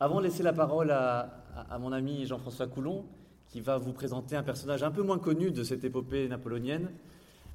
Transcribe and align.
Avant 0.00 0.20
de 0.20 0.26
laisser 0.26 0.44
la 0.44 0.52
parole 0.52 0.92
à, 0.92 1.42
mon 1.80 1.90
ami 1.90 2.24
Jean-François 2.24 2.68
Coulon, 2.68 3.04
qui 3.48 3.60
va 3.60 3.78
vous 3.78 3.92
présenter 3.92 4.36
un 4.36 4.44
personnage 4.44 4.84
un 4.84 4.92
peu 4.92 5.02
moins 5.02 5.18
connu 5.18 5.50
de 5.50 5.64
cette 5.64 5.82
épopée 5.82 6.28
napoléonienne, 6.28 6.90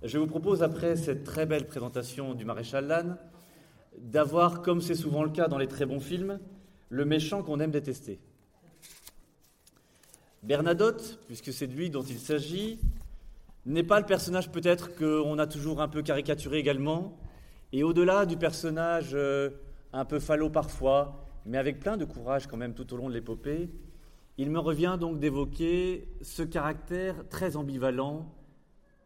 je 0.04 0.18
vous 0.18 0.28
propose, 0.28 0.62
après 0.62 0.98
cette 0.98 1.24
très 1.24 1.46
belle 1.46 1.66
présentation 1.66 2.34
du 2.34 2.44
maréchal 2.44 2.88
Lannes, 2.88 3.18
d'avoir, 3.98 4.62
comme 4.62 4.82
c'est 4.82 4.96
souvent 4.96 5.24
le 5.24 5.30
cas 5.30 5.48
dans 5.48 5.58
les 5.58 5.70
très 5.70 5.86
bons 5.86 6.02
films, 6.02 6.38
le 6.90 7.06
méchant 7.06 7.44
qu'on 7.44 7.62
aime 7.62 7.72
détester. 7.72 8.20
Bernadotte, 10.42 11.20
puisque 11.28 11.54
c'est 11.54 11.68
de 11.68 11.74
lui 11.74 11.90
dont 11.90 12.04
il 12.04 12.20
s'agit, 12.20 12.78
n'est 13.66 13.84
pas 13.84 14.02
le 14.02 14.06
personnage 14.06 14.52
peut-être 14.52 14.94
qu'on 14.98 15.40
a 15.40 15.48
toujours 15.48 15.82
un 15.82 15.88
peu 15.88 16.02
caricaturé 16.02 16.58
également, 16.58 17.18
et 17.72 17.84
au-delà 17.84 18.26
du 18.26 18.36
personnage 18.36 19.12
euh, 19.14 19.50
un 19.94 20.04
peu 20.04 20.20
falot 20.20 20.50
parfois, 20.50 21.23
mais 21.46 21.58
avec 21.58 21.80
plein 21.80 21.98
de 21.98 22.06
courage 22.06 22.48
quand 22.48 22.58
même 22.58 22.74
tout 22.74 22.94
au 22.94 22.98
long 22.98 23.10
de 23.10 23.14
l'épopée, 23.14 23.70
il 24.38 24.50
me 24.50 24.60
revient 24.60 24.98
donc 25.00 25.20
d'évoquer 25.20 26.08
ce 26.22 26.42
caractère 26.44 27.28
très 27.30 27.56
ambivalent, 27.56 28.34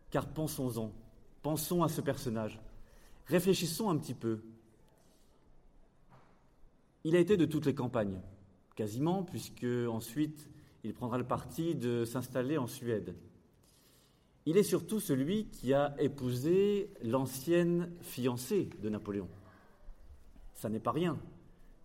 car 0.09 0.27
pensons-en, 0.27 0.93
pensons 1.41 1.83
à 1.83 1.89
ce 1.89 2.01
personnage, 2.01 2.59
réfléchissons 3.25 3.89
un 3.89 3.97
petit 3.97 4.13
peu. 4.13 4.39
Il 7.03 7.15
a 7.15 7.19
été 7.19 7.37
de 7.37 7.45
toutes 7.45 7.65
les 7.65 7.75
campagnes, 7.75 8.21
quasiment, 8.75 9.23
puisque 9.23 9.65
ensuite 9.89 10.49
il 10.83 10.93
prendra 10.93 11.17
le 11.17 11.25
parti 11.25 11.75
de 11.75 12.05
s'installer 12.05 12.57
en 12.57 12.67
Suède. 12.67 13.15
Il 14.45 14.55
est 14.55 14.63
surtout 14.63 15.01
celui 15.01 15.47
qui 15.49 15.73
a 15.73 15.93
épousé 15.99 16.89
l'ancienne 17.03 17.91
fiancée 17.99 18.69
de 18.81 18.87
Napoléon. 18.87 19.27
Ça 20.53 20.69
n'est 20.69 20.79
pas 20.79 20.91
rien. 20.91 21.19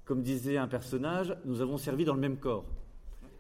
Comme 0.05 0.23
disait 0.23 0.57
un 0.57 0.69
personnage, 0.69 1.37
nous 1.45 1.61
avons 1.61 1.79
servi 1.79 2.05
dans 2.05 2.15
le 2.15 2.21
même 2.21 2.37
corps. 2.37 2.65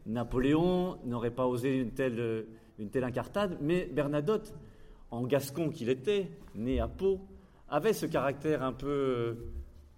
Napoléon 0.06 0.98
n'aurait 1.04 1.30
pas 1.30 1.46
osé 1.46 1.76
une 1.76 1.92
telle, 1.92 2.46
incartade, 2.78 3.58
mais 3.60 3.86
Bernadotte, 3.86 4.54
en 5.10 5.22
gascon 5.26 5.70
qu'il 5.70 5.88
était, 5.88 6.30
né 6.54 6.80
à 6.80 6.88
Pau, 6.88 7.20
avait 7.68 7.92
ce 7.92 8.06
caractère 8.06 8.62
un 8.62 8.72
peu 8.72 9.36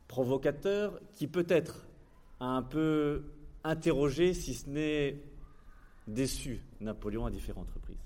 provocateur 0.08 1.00
qui 1.12 1.26
peut-être 1.26 1.86
a 2.40 2.46
un 2.46 2.62
peu 2.62 3.24
interrogé, 3.62 4.34
si 4.34 4.54
ce 4.54 4.68
n'est 4.68 5.22
déçu, 6.06 6.60
Napoléon 6.80 7.26
à 7.26 7.30
différentes 7.30 7.70
reprises. 7.70 7.98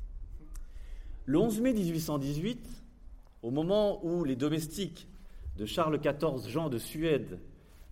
Le 1.27 1.39
11 1.39 1.61
mai 1.61 1.73
1818, 1.73 2.67
au 3.43 3.51
moment 3.51 4.05
où 4.05 4.25
les 4.25 4.37
domestiques 4.37 5.09
de 5.57 5.67
Charles 5.67 5.99
XIV 5.99 6.49
Jean 6.49 6.69
de 6.69 6.79
Suède 6.79 7.41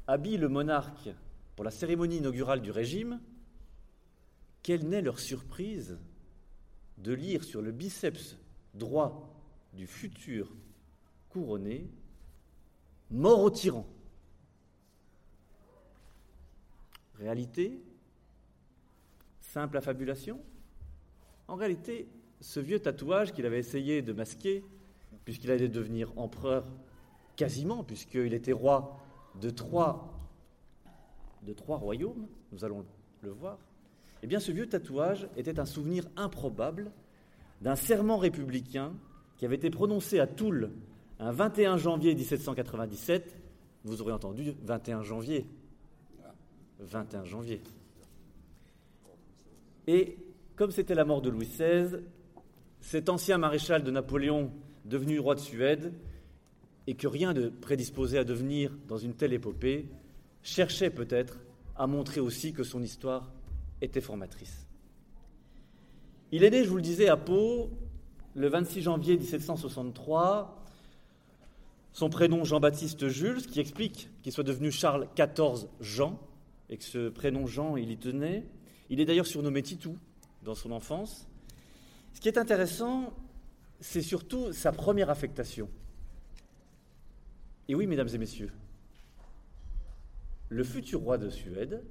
habillent 0.06 0.36
le 0.36 0.48
monarque 0.48 1.10
pour 1.54 1.64
la 1.64 1.70
cérémonie 1.70 2.18
inaugurale 2.18 2.60
du 2.60 2.70
régime, 2.70 3.20
quelle 4.62 4.88
n'est 4.88 5.02
leur 5.02 5.18
surprise 5.18 5.98
de 6.98 7.12
lire 7.12 7.44
sur 7.44 7.62
le 7.62 7.72
biceps 7.72 8.36
droit 8.74 9.32
du 9.72 9.86
futur 9.86 10.52
couronné 11.30 11.88
Mort 13.10 13.42
au 13.42 13.50
tyran? 13.50 13.86
Réalité 17.18 17.80
Simple 19.40 19.76
affabulation 19.76 20.40
En 21.48 21.54
réalité, 21.54 22.08
ce 22.40 22.60
vieux 22.60 22.80
tatouage 22.80 23.32
qu'il 23.32 23.46
avait 23.46 23.60
essayé 23.60 24.02
de 24.02 24.12
masquer, 24.12 24.64
puisqu'il 25.24 25.50
allait 25.50 25.68
devenir 25.68 26.12
empereur 26.18 26.66
quasiment, 27.36 27.84
puisqu'il 27.84 28.34
était 28.34 28.52
roi 28.52 29.00
de 29.40 29.50
trois, 29.50 30.12
royaumes, 31.68 32.26
nous 32.52 32.64
allons 32.64 32.84
le 33.22 33.30
voir, 33.30 33.58
eh 34.22 34.26
bien 34.26 34.40
ce 34.40 34.52
vieux 34.52 34.68
tatouage 34.68 35.28
était 35.36 35.58
un 35.60 35.64
souvenir 35.64 36.04
improbable 36.16 36.90
d'un 37.60 37.76
serment 37.76 38.16
républicain 38.16 38.92
qui 39.36 39.44
avait 39.44 39.56
été 39.56 39.70
prononcé 39.70 40.18
à 40.18 40.26
Toul 40.26 40.70
un 41.18 41.32
21 41.32 41.76
janvier 41.76 42.14
1797. 42.14 43.36
Vous 43.84 44.02
aurez 44.02 44.12
entendu 44.12 44.54
21 44.62 45.02
janvier. 45.02 45.46
21 46.80 47.24
janvier. 47.24 47.62
Et 49.86 50.18
comme 50.56 50.70
c'était 50.70 50.94
la 50.94 51.04
mort 51.04 51.22
de 51.22 51.30
Louis 51.30 51.46
XVI, 51.46 52.00
cet 52.80 53.08
ancien 53.08 53.38
maréchal 53.38 53.82
de 53.82 53.90
Napoléon, 53.90 54.50
devenu 54.84 55.18
roi 55.18 55.34
de 55.34 55.40
Suède, 55.40 55.92
et 56.86 56.94
que 56.94 57.06
rien 57.06 57.32
ne 57.32 57.48
prédisposait 57.48 58.18
à 58.18 58.24
devenir 58.24 58.70
dans 58.88 58.98
une 58.98 59.14
telle 59.14 59.32
épopée, 59.32 59.86
cherchait 60.42 60.90
peut-être 60.90 61.38
à 61.76 61.86
montrer 61.86 62.20
aussi 62.20 62.52
que 62.52 62.62
son 62.62 62.82
histoire 62.82 63.32
était 63.80 64.00
formatrice. 64.00 64.66
Il 66.32 66.44
est 66.44 66.50
né, 66.50 66.64
je 66.64 66.68
vous 66.68 66.76
le 66.76 66.82
disais, 66.82 67.08
à 67.08 67.16
Pau 67.16 67.70
le 68.34 68.48
26 68.48 68.82
janvier 68.82 69.16
1763. 69.16 70.64
Son 71.92 72.10
prénom 72.10 72.44
Jean-Baptiste 72.44 73.08
Jules, 73.08 73.40
ce 73.40 73.48
qui 73.48 73.60
explique 73.60 74.10
qu'il 74.22 74.32
soit 74.32 74.44
devenu 74.44 74.70
Charles 74.70 75.08
XIV 75.16 75.66
Jean, 75.80 76.18
et 76.68 76.76
que 76.76 76.84
ce 76.84 77.08
prénom 77.08 77.46
Jean, 77.46 77.76
il 77.76 77.90
y 77.90 77.96
tenait. 77.96 78.44
Il 78.90 79.00
est 79.00 79.04
d'ailleurs 79.04 79.26
surnommé 79.26 79.62
Titou 79.62 79.96
dans 80.42 80.54
son 80.54 80.72
enfance. 80.72 81.26
Ce 82.12 82.20
qui 82.20 82.28
est 82.28 82.38
intéressant, 82.38 83.12
c'est 83.80 84.02
surtout 84.02 84.52
sa 84.52 84.72
première 84.72 85.10
affectation. 85.10 85.68
Et 87.68 87.74
oui, 87.74 87.86
mesdames 87.86 88.08
et 88.12 88.18
messieurs, 88.18 88.52
le 90.48 90.62
futur 90.62 91.00
roi 91.00 91.18
de 91.18 91.28
Suède 91.30 91.82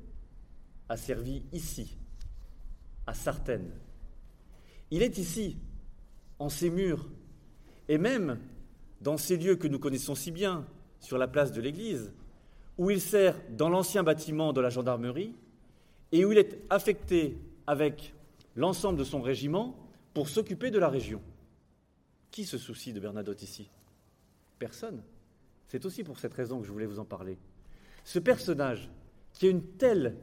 a 0.87 0.97
servi 0.97 1.43
ici, 1.51 1.97
à 3.05 3.13
Sartène. 3.13 3.71
Il 4.91 5.01
est 5.01 5.17
ici, 5.17 5.57
en 6.39 6.49
ces 6.49 6.69
murs, 6.69 7.09
et 7.89 7.97
même 7.97 8.39
dans 9.01 9.17
ces 9.17 9.37
lieux 9.37 9.55
que 9.55 9.67
nous 9.67 9.79
connaissons 9.79 10.15
si 10.15 10.31
bien, 10.31 10.65
sur 10.99 11.17
la 11.17 11.27
place 11.27 11.51
de 11.51 11.61
l'église, 11.61 12.13
où 12.77 12.89
il 12.89 13.01
sert 13.01 13.35
dans 13.51 13.69
l'ancien 13.69 14.03
bâtiment 14.03 14.53
de 14.53 14.61
la 14.61 14.69
gendarmerie, 14.69 15.35
et 16.11 16.23
où 16.23 16.31
il 16.31 16.37
est 16.37 16.61
affecté 16.69 17.37
avec 17.67 18.13
l'ensemble 18.55 18.97
de 18.97 19.03
son 19.03 19.21
régiment 19.21 19.75
pour 20.13 20.29
s'occuper 20.29 20.71
de 20.71 20.79
la 20.79 20.87
région. 20.87 21.21
Qui 22.31 22.45
se 22.45 22.57
soucie 22.57 22.93
de 22.93 22.99
Bernadotte 22.99 23.43
ici? 23.43 23.69
Personne. 24.59 25.01
C'est 25.67 25.85
aussi 25.85 26.03
pour 26.03 26.19
cette 26.19 26.33
raison 26.33 26.59
que 26.59 26.67
je 26.67 26.71
voulais 26.71 26.85
vous 26.85 26.99
en 26.99 27.05
parler. 27.05 27.37
Ce 28.03 28.19
personnage 28.19 28.89
qui 29.33 29.47
a 29.47 29.49
une 29.49 29.63
telle, 29.63 30.15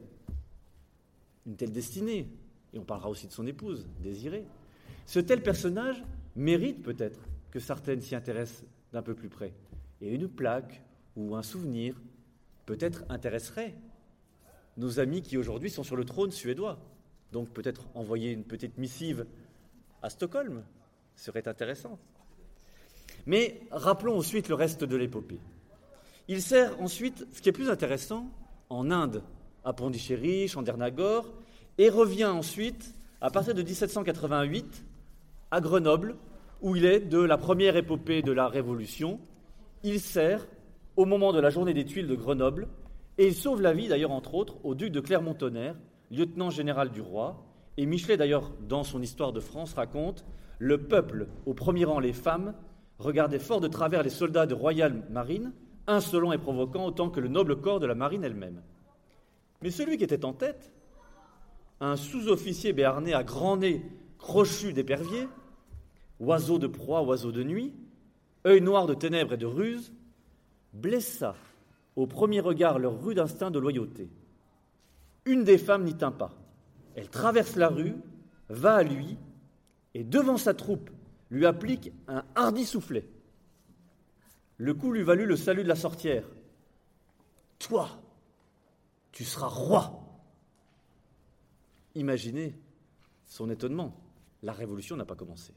destinée, 1.45 2.29
et 2.73 2.79
on 2.79 2.85
parlera 2.85 3.09
aussi 3.09 3.27
de 3.27 3.31
son 3.31 3.45
épouse, 3.45 3.87
Désirée, 4.01 4.45
ce 5.05 5.19
tel 5.19 5.43
personnage 5.43 6.03
mérite 6.35 6.81
peut-être 6.81 7.19
que 7.51 7.59
Sartène 7.59 8.01
s'y 8.01 8.15
intéresse 8.15 8.63
d'un 8.91 9.01
peu 9.01 9.13
plus 9.13 9.29
près. 9.29 9.53
Et 10.01 10.13
une 10.13 10.27
plaque 10.27 10.81
ou 11.15 11.35
un 11.35 11.43
souvenir 11.43 12.01
peut-être 12.65 13.03
intéresserait 13.09 13.75
nos 14.77 14.99
amis 14.99 15.21
qui 15.21 15.37
aujourd'hui 15.37 15.69
sont 15.69 15.83
sur 15.83 15.95
le 15.95 16.05
trône 16.05 16.31
suédois. 16.31 16.79
Donc 17.31 17.49
peut-être 17.49 17.87
envoyer 17.93 18.31
une 18.31 18.43
petite 18.43 18.77
missive 18.77 19.25
à 20.01 20.09
Stockholm 20.09 20.63
serait 21.15 21.47
intéressant. 21.47 21.99
Mais 23.25 23.61
rappelons 23.71 24.17
ensuite 24.17 24.49
le 24.49 24.55
reste 24.55 24.83
de 24.83 24.95
l'épopée. 24.95 25.39
Il 26.27 26.41
sert 26.41 26.79
ensuite, 26.81 27.25
ce 27.33 27.41
qui 27.41 27.49
est 27.49 27.53
plus 27.53 27.69
intéressant, 27.69 28.29
en 28.69 28.91
Inde, 28.91 29.23
à 29.63 29.73
Pondichéry, 29.73 30.47
Chandernagore, 30.47 31.25
et 31.77 31.89
revient 31.89 32.25
ensuite, 32.25 32.95
à 33.21 33.29
partir 33.29 33.53
de 33.53 33.61
1788, 33.61 34.85
à 35.51 35.61
Grenoble, 35.61 36.15
où 36.61 36.75
il 36.75 36.85
est 36.85 37.01
de 37.01 37.19
la 37.19 37.37
première 37.37 37.75
épopée 37.75 38.21
de 38.21 38.31
la 38.31 38.47
Révolution. 38.47 39.19
Il 39.83 39.99
sert 39.99 40.47
au 40.95 41.05
moment 41.05 41.33
de 41.33 41.39
la 41.39 41.49
journée 41.49 41.73
des 41.73 41.85
tuiles 41.85 42.07
de 42.07 42.15
Grenoble, 42.15 42.67
et 43.17 43.27
il 43.27 43.35
sauve 43.35 43.61
la 43.61 43.73
vie, 43.73 43.87
d'ailleurs, 43.87 44.11
entre 44.11 44.33
autres, 44.33 44.57
au 44.63 44.75
duc 44.75 44.91
de 44.91 44.99
Clermont-Tonnerre, 44.99 45.75
lieutenant 46.09 46.49
général 46.49 46.89
du 46.89 47.01
roi. 47.01 47.43
Et 47.77 47.85
Michelet, 47.85 48.17
d'ailleurs, 48.17 48.51
dans 48.67 48.83
son 48.83 49.01
Histoire 49.01 49.33
de 49.33 49.39
France, 49.39 49.73
raconte 49.73 50.25
Le 50.57 50.77
peuple, 50.77 51.27
au 51.45 51.53
premier 51.53 51.85
rang 51.85 51.99
les 51.99 52.13
femmes, 52.13 52.53
regardait 53.03 53.39
fort 53.39 53.61
de 53.61 53.67
travers 53.67 54.03
les 54.03 54.09
soldats 54.09 54.45
de 54.45 54.53
Royal 54.53 55.03
Marine, 55.09 55.53
insolent 55.87 56.33
et 56.33 56.37
provoquant 56.37 56.85
autant 56.85 57.09
que 57.09 57.19
le 57.19 57.27
noble 57.27 57.59
corps 57.59 57.79
de 57.79 57.85
la 57.85 57.95
marine 57.95 58.23
elle-même. 58.23 58.61
Mais 59.61 59.71
celui 59.71 59.97
qui 59.97 60.03
était 60.03 60.25
en 60.25 60.33
tête, 60.33 60.71
un 61.79 61.95
sous-officier 61.95 62.73
béarnais 62.73 63.13
à 63.13 63.23
grand 63.23 63.57
nez, 63.57 63.85
crochu 64.17 64.73
d'épervier, 64.73 65.27
oiseau 66.19 66.59
de 66.59 66.67
proie, 66.67 67.01
oiseau 67.01 67.31
de 67.31 67.43
nuit, 67.43 67.73
œil 68.45 68.61
noir 68.61 68.87
de 68.87 68.93
ténèbres 68.93 69.33
et 69.33 69.37
de 69.37 69.45
ruse, 69.45 69.93
blessa 70.73 71.35
au 71.95 72.07
premier 72.07 72.39
regard 72.39 72.79
leur 72.79 73.03
rude 73.03 73.19
instinct 73.19 73.51
de 73.51 73.59
loyauté. 73.59 74.09
Une 75.25 75.43
des 75.43 75.57
femmes 75.57 75.83
n'y 75.83 75.95
tint 75.95 76.11
pas. 76.11 76.31
Elle 76.95 77.09
traverse 77.09 77.55
la 77.55 77.69
rue, 77.69 77.95
va 78.49 78.75
à 78.75 78.83
lui, 78.83 79.17
et 79.93 80.03
devant 80.03 80.37
sa 80.37 80.53
troupe, 80.53 80.89
lui 81.33 81.47
applique 81.47 81.91
un 82.07 82.23
hardi 82.35 82.63
soufflet. 82.63 83.07
Le 84.57 84.75
coup 84.75 84.91
lui 84.91 85.01
valut 85.01 85.25
le 85.25 85.35
salut 85.35 85.63
de 85.63 85.67
la 85.67 85.75
sorcière. 85.75 86.23
Toi, 87.57 87.89
tu 89.11 89.23
seras 89.23 89.47
roi. 89.47 89.99
Imaginez 91.95 92.55
son 93.25 93.49
étonnement. 93.49 93.99
La 94.43 94.53
révolution 94.53 94.95
n'a 94.95 95.05
pas 95.05 95.15
commencé. 95.15 95.53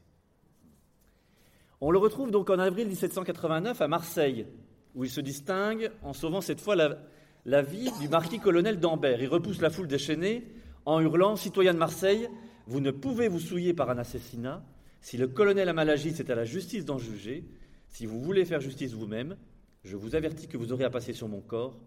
On 1.79 1.91
le 1.91 1.99
retrouve 1.99 2.31
donc 2.31 2.49
en 2.49 2.57
avril 2.57 2.87
1789 2.87 3.79
à 3.79 3.87
Marseille, 3.87 4.47
où 4.95 5.03
il 5.03 5.11
se 5.11 5.21
distingue 5.21 5.91
en 6.01 6.13
sauvant 6.13 6.41
cette 6.41 6.59
fois 6.59 6.75
la, 6.75 7.61
vie 7.61 7.91
du 7.99 8.09
marquis-colonel 8.09 8.79
d'Ambert. 8.79 9.21
Il 9.21 9.27
repousse 9.27 9.61
la 9.61 9.69
foule 9.69 9.87
déchaînée 9.87 10.47
en 10.85 10.99
hurlant 11.01 11.35
Citoyens 11.35 11.75
de 11.75 11.79
Marseille, 11.79 12.29
vous 12.65 12.79
ne 12.79 12.89
pouvez 12.89 13.27
vous 13.27 13.39
souiller 13.39 13.75
par 13.75 13.91
un 13.91 13.99
assassinat. 13.99 14.63
Si 15.07 15.15
le 15.15 15.29
colonel 15.29 15.69
a 15.69 15.73
mal 15.73 15.89
agi, 15.89 16.11
c'est 16.11 16.29
à 16.29 16.35
la 16.35 16.43
justice 16.43 16.83
d'en 16.83 16.97
juger. 16.97 17.45
Si 17.87 18.05
vous 18.05 18.19
voulez 18.19 18.43
faire 18.43 18.59
justice 18.59 18.91
vous-même, 18.91 19.37
je 19.85 19.95
vous 19.95 20.15
avertis 20.15 20.49
que 20.49 20.57
vous 20.57 20.73
aurez 20.73 20.83
à 20.83 20.89
passer 20.89 21.13
sur 21.13 21.29
mon 21.29 21.39
corps 21.39 21.79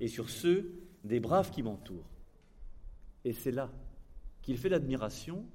et 0.00 0.06
sur 0.06 0.28
ceux 0.28 0.74
des 1.02 1.18
braves 1.18 1.50
qui 1.50 1.62
m'entourent. 1.62 2.10
Et 3.24 3.32
c'est 3.32 3.52
là 3.52 3.70
qu'il 4.42 4.58
fait 4.58 4.68
l'admiration 4.68 5.46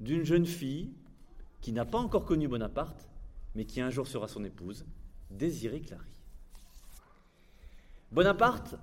d'une 0.00 0.24
jeune 0.24 0.46
fille 0.46 0.94
qui 1.60 1.70
n'a 1.72 1.84
pas 1.84 1.98
encore 1.98 2.24
connu 2.24 2.48
Bonaparte, 2.48 3.10
mais 3.54 3.66
qui 3.66 3.82
un 3.82 3.90
jour 3.90 4.06
sera 4.06 4.26
son 4.26 4.42
épouse, 4.42 4.86
Désirée 5.30 5.82
Clary. 5.82 6.16
Bonaparte, 8.10 8.74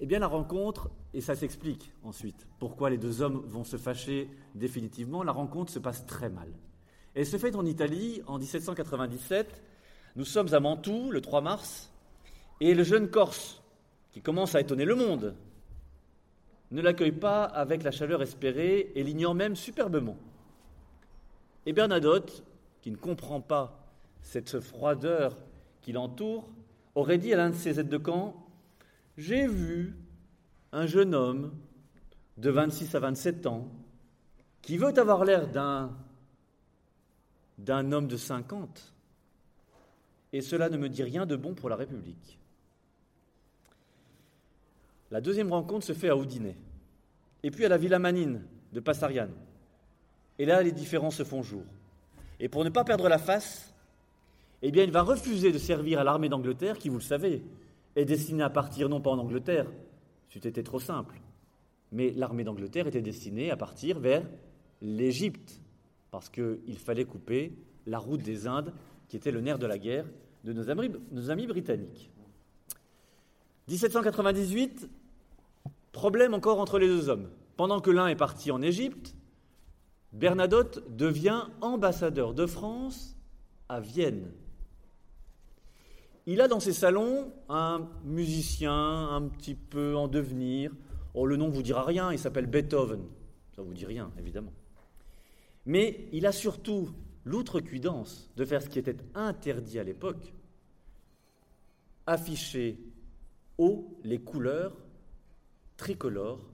eh 0.00 0.04
bien 0.04 0.18
la 0.18 0.26
rencontre, 0.26 0.90
et 1.14 1.22
ça 1.22 1.34
s'explique 1.34 1.90
ensuite, 2.02 2.46
pourquoi 2.58 2.90
les 2.90 2.98
deux 2.98 3.22
hommes 3.22 3.46
vont 3.46 3.64
se 3.64 3.78
fâcher 3.78 4.28
définitivement, 4.54 5.22
la 5.22 5.32
rencontre 5.32 5.72
se 5.72 5.78
passe 5.78 6.04
très 6.04 6.28
mal. 6.28 6.52
Elle 7.18 7.26
se 7.26 7.36
fait 7.36 7.56
en 7.56 7.66
Italie 7.66 8.22
en 8.28 8.38
1797. 8.38 9.60
Nous 10.14 10.24
sommes 10.24 10.54
à 10.54 10.60
Mantoue, 10.60 11.10
le 11.10 11.20
3 11.20 11.40
mars, 11.40 11.90
et 12.60 12.74
le 12.74 12.84
jeune 12.84 13.10
Corse, 13.10 13.60
qui 14.12 14.20
commence 14.20 14.54
à 14.54 14.60
étonner 14.60 14.84
le 14.84 14.94
monde, 14.94 15.34
ne 16.70 16.80
l'accueille 16.80 17.10
pas 17.10 17.42
avec 17.42 17.82
la 17.82 17.90
chaleur 17.90 18.22
espérée 18.22 18.92
et 18.94 19.02
l'ignore 19.02 19.34
même 19.34 19.56
superbement. 19.56 20.16
Et 21.66 21.72
Bernadotte, 21.72 22.44
qui 22.82 22.92
ne 22.92 22.96
comprend 22.96 23.40
pas 23.40 23.90
cette 24.22 24.60
froideur 24.60 25.36
qui 25.80 25.90
l'entoure, 25.90 26.48
aurait 26.94 27.18
dit 27.18 27.34
à 27.34 27.36
l'un 27.36 27.50
de 27.50 27.56
ses 27.56 27.80
aides 27.80 27.88
de 27.88 27.98
camp 27.98 28.46
J'ai 29.16 29.48
vu 29.48 29.96
un 30.70 30.86
jeune 30.86 31.16
homme 31.16 31.52
de 32.36 32.50
26 32.50 32.94
à 32.94 33.00
27 33.00 33.48
ans 33.48 33.66
qui 34.62 34.76
veut 34.76 34.96
avoir 34.96 35.24
l'air 35.24 35.48
d'un 35.48 35.90
d'un 37.58 37.92
homme 37.92 38.06
de 38.06 38.16
50, 38.16 38.94
et 40.32 40.40
cela 40.40 40.68
ne 40.68 40.76
me 40.76 40.88
dit 40.88 41.02
rien 41.02 41.26
de 41.26 41.36
bon 41.36 41.54
pour 41.54 41.68
la 41.68 41.76
République. 41.76 42.38
La 45.10 45.20
deuxième 45.20 45.52
rencontre 45.52 45.86
se 45.86 45.92
fait 45.92 46.08
à 46.08 46.16
Oudinet, 46.16 46.56
et 47.42 47.50
puis 47.50 47.64
à 47.64 47.68
la 47.68 47.78
Villa 47.78 47.98
Manine 47.98 48.42
de 48.72 48.80
Passariane. 48.80 49.32
Et 50.38 50.44
là, 50.44 50.62
les 50.62 50.72
différences 50.72 51.16
se 51.16 51.24
font 51.24 51.42
jour. 51.42 51.64
Et 52.40 52.48
pour 52.48 52.64
ne 52.64 52.70
pas 52.70 52.84
perdre 52.84 53.08
la 53.08 53.18
face, 53.18 53.74
eh 54.62 54.70
bien, 54.70 54.84
il 54.84 54.92
va 54.92 55.02
refuser 55.02 55.50
de 55.50 55.58
servir 55.58 56.00
à 56.00 56.04
l'armée 56.04 56.28
d'Angleterre, 56.28 56.78
qui, 56.78 56.88
vous 56.88 56.98
le 56.98 57.02
savez, 57.02 57.42
est 57.96 58.04
destinée 58.04 58.42
à 58.42 58.50
partir 58.50 58.88
non 58.88 59.00
pas 59.00 59.10
en 59.10 59.18
Angleterre, 59.18 59.66
c'eût 60.28 60.46
été 60.46 60.62
trop 60.62 60.78
simple, 60.78 61.20
mais 61.90 62.10
l'armée 62.10 62.44
d'Angleterre 62.44 62.86
était 62.86 63.00
destinée 63.00 63.50
à 63.50 63.56
partir 63.56 63.98
vers 63.98 64.22
l'Égypte, 64.82 65.60
parce 66.10 66.28
qu'il 66.28 66.78
fallait 66.78 67.04
couper 67.04 67.52
la 67.86 67.98
route 67.98 68.22
des 68.22 68.46
Indes, 68.46 68.72
qui 69.08 69.16
était 69.16 69.30
le 69.30 69.40
nerf 69.40 69.58
de 69.58 69.66
la 69.66 69.78
guerre 69.78 70.06
de 70.44 70.52
nos 70.52 71.30
amis, 71.30 71.46
britanniques. 71.46 72.10
1798, 73.68 74.88
problème 75.92 76.34
encore 76.34 76.60
entre 76.60 76.78
les 76.78 76.86
deux 76.86 77.08
hommes. 77.08 77.28
Pendant 77.56 77.80
que 77.80 77.90
l'un 77.90 78.06
est 78.08 78.16
parti 78.16 78.50
en 78.50 78.62
Égypte, 78.62 79.14
Bernadotte 80.12 80.84
devient 80.96 81.44
ambassadeur 81.60 82.32
de 82.32 82.46
France 82.46 83.16
à 83.68 83.80
Vienne. 83.80 84.30
Il 86.24 86.40
a 86.40 86.48
dans 86.48 86.60
ses 86.60 86.72
salons 86.72 87.32
un 87.48 87.88
musicien 88.04 88.72
un 88.72 89.22
petit 89.22 89.54
peu 89.54 89.96
en 89.96 90.08
devenir. 90.08 90.72
Oh, 91.14 91.26
le 91.26 91.36
nom 91.36 91.48
ne 91.48 91.52
vous 91.52 91.62
dira 91.62 91.84
rien, 91.84 92.12
il 92.12 92.18
s'appelle 92.18 92.46
Beethoven. 92.46 93.02
Ça 93.54 93.62
ne 93.62 93.66
vous 93.66 93.74
dit 93.74 93.86
rien, 93.86 94.10
évidemment. 94.18 94.52
Mais 95.68 96.08
il 96.12 96.24
a 96.24 96.32
surtout 96.32 96.88
l'outrecuidance 97.26 98.30
de 98.36 98.46
faire 98.46 98.62
ce 98.62 98.70
qui 98.70 98.78
était 98.78 98.96
interdit 99.14 99.78
à 99.78 99.84
l'époque, 99.84 100.32
afficher 102.06 102.80
haut 103.58 104.00
les 104.02 104.18
couleurs 104.18 104.74
tricolores 105.76 106.50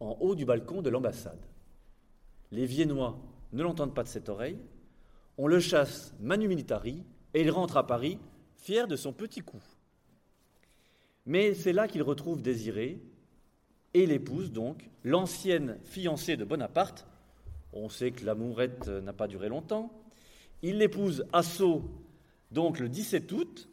en 0.00 0.16
haut 0.18 0.34
du 0.34 0.44
balcon 0.44 0.82
de 0.82 0.90
l'ambassade. 0.90 1.46
Les 2.50 2.66
Viennois 2.66 3.20
ne 3.52 3.62
l'entendent 3.62 3.94
pas 3.94 4.02
de 4.02 4.08
cette 4.08 4.28
oreille, 4.28 4.58
on 5.38 5.46
le 5.46 5.60
chasse 5.60 6.12
manu 6.18 6.48
militari 6.48 7.04
et 7.34 7.42
il 7.42 7.52
rentre 7.52 7.76
à 7.76 7.86
Paris 7.86 8.18
fier 8.56 8.88
de 8.88 8.96
son 8.96 9.12
petit 9.12 9.42
coup. 9.42 9.62
Mais 11.24 11.54
c'est 11.54 11.72
là 11.72 11.86
qu'il 11.86 12.02
retrouve 12.02 12.42
Désiré 12.42 13.00
et 13.94 14.06
l'épouse 14.06 14.50
donc, 14.50 14.90
l'ancienne 15.04 15.78
fiancée 15.84 16.36
de 16.36 16.44
Bonaparte. 16.44 17.06
On 17.72 17.88
sait 17.88 18.10
que 18.10 18.24
l'amourette 18.24 18.88
n'a 18.88 19.12
pas 19.12 19.28
duré 19.28 19.48
longtemps. 19.48 19.92
Il 20.62 20.78
l'épouse 20.78 21.24
à 21.32 21.42
Sceaux, 21.42 21.84
donc 22.50 22.78
le 22.78 22.88
17 22.88 23.30
août, 23.32 23.68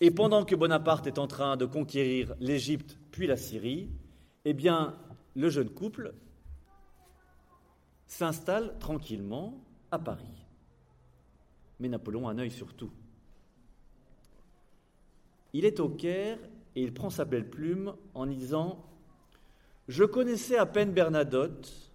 et 0.00 0.10
pendant 0.10 0.44
que 0.44 0.54
Bonaparte 0.54 1.06
est 1.06 1.18
en 1.18 1.26
train 1.26 1.56
de 1.56 1.64
conquérir 1.64 2.34
l'Égypte 2.40 2.98
puis 3.10 3.26
la 3.26 3.36
Syrie, 3.36 3.90
eh 4.44 4.52
bien, 4.52 4.98
le 5.34 5.48
jeune 5.48 5.70
couple 5.70 6.14
s'installe 8.06 8.78
tranquillement 8.78 9.64
à 9.90 9.98
Paris. 9.98 10.46
Mais 11.80 11.88
Napoléon 11.88 12.28
a 12.28 12.32
un 12.32 12.38
œil 12.38 12.50
sur 12.50 12.74
tout. 12.74 12.90
Il 15.52 15.64
est 15.64 15.80
au 15.80 15.88
Caire 15.88 16.38
et 16.74 16.82
il 16.82 16.92
prend 16.92 17.10
sa 17.10 17.24
belle 17.24 17.48
plume 17.48 17.94
en 18.14 18.26
disant 18.26 18.84
Je 19.88 20.04
connaissais 20.04 20.58
à 20.58 20.66
peine 20.66 20.92
Bernadotte, 20.92 21.85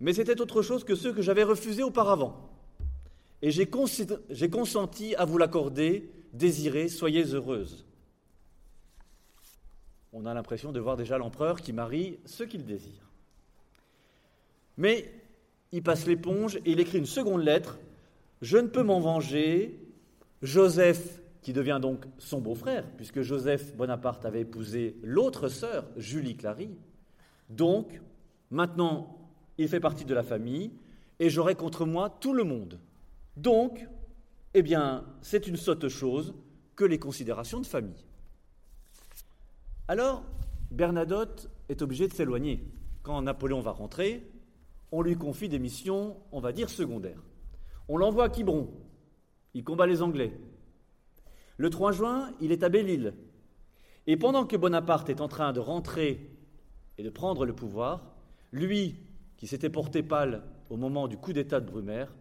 mais 0.00 0.12
c'était 0.12 0.40
autre 0.40 0.62
chose 0.62 0.84
que 0.84 0.94
ceux 0.94 1.12
que 1.12 1.22
j'avais 1.22 1.42
refusés 1.42 1.82
auparavant. 1.82 2.50
Et 3.42 3.50
j'ai 3.50 3.68
consenti 4.50 5.14
à 5.14 5.24
vous 5.24 5.38
l'accorder, 5.38 6.10
désirez, 6.32 6.88
soyez 6.88 7.24
heureuse. 7.24 7.86
On 10.12 10.26
a 10.26 10.34
l'impression 10.34 10.72
de 10.72 10.80
voir 10.80 10.96
déjà 10.96 11.18
l'empereur 11.18 11.60
qui 11.60 11.72
marie 11.72 12.18
ceux 12.24 12.46
qu'il 12.46 12.64
désire. 12.64 13.10
Mais 14.76 15.12
il 15.72 15.82
passe 15.82 16.06
l'éponge 16.06 16.56
et 16.56 16.72
il 16.72 16.80
écrit 16.80 16.98
une 16.98 17.06
seconde 17.06 17.42
lettre 17.42 17.78
je 18.42 18.58
ne 18.58 18.68
peux 18.68 18.82
m'en 18.82 19.00
venger. 19.00 19.84
Joseph, 20.42 21.20
qui 21.42 21.52
devient 21.52 21.78
donc 21.82 22.04
son 22.18 22.40
beau-frère, 22.40 22.84
puisque 22.96 23.22
Joseph 23.22 23.74
Bonaparte 23.74 24.24
avait 24.24 24.42
épousé 24.42 24.96
l'autre 25.02 25.48
sœur, 25.48 25.84
Julie 25.96 26.36
Clary. 26.36 26.70
Donc, 27.48 28.00
maintenant, 28.50 29.17
il 29.58 29.68
fait 29.68 29.80
partie 29.80 30.04
de 30.04 30.14
la 30.14 30.22
famille 30.22 30.70
et 31.18 31.30
j'aurai 31.30 31.54
contre 31.54 31.84
moi 31.84 32.10
tout 32.20 32.32
le 32.32 32.44
monde. 32.44 32.78
Donc, 33.36 33.86
eh 34.54 34.62
bien, 34.62 35.04
c'est 35.20 35.46
une 35.46 35.56
sotte 35.56 35.88
chose 35.88 36.34
que 36.76 36.84
les 36.84 36.98
considérations 36.98 37.60
de 37.60 37.66
famille. 37.66 38.04
Alors, 39.88 40.24
Bernadotte 40.70 41.50
est 41.68 41.82
obligé 41.82 42.08
de 42.08 42.12
s'éloigner. 42.12 42.64
Quand 43.02 43.20
Napoléon 43.22 43.60
va 43.60 43.72
rentrer, 43.72 44.30
on 44.92 45.02
lui 45.02 45.16
confie 45.16 45.48
des 45.48 45.58
missions, 45.58 46.16
on 46.32 46.40
va 46.40 46.52
dire, 46.52 46.70
secondaires. 46.70 47.22
On 47.88 47.96
l'envoie 47.96 48.24
à 48.24 48.28
Quiberon. 48.28 48.68
Il 49.54 49.64
combat 49.64 49.86
les 49.86 50.02
Anglais. 50.02 50.32
Le 51.56 51.70
3 51.70 51.92
juin, 51.92 52.30
il 52.40 52.52
est 52.52 52.62
à 52.62 52.68
Belle-Île. 52.68 53.14
Et 54.06 54.16
pendant 54.16 54.46
que 54.46 54.56
Bonaparte 54.56 55.10
est 55.10 55.20
en 55.20 55.28
train 55.28 55.52
de 55.52 55.60
rentrer 55.60 56.30
et 56.96 57.02
de 57.02 57.10
prendre 57.10 57.44
le 57.44 57.52
pouvoir, 57.54 58.14
lui, 58.52 58.96
qui 59.38 59.46
s'était 59.46 59.70
porté 59.70 60.02
pâle 60.02 60.42
au 60.68 60.76
moment 60.76 61.08
du 61.08 61.16
coup 61.16 61.32
d'État 61.32 61.60
de 61.60 61.66
Brumaire, 61.66 62.12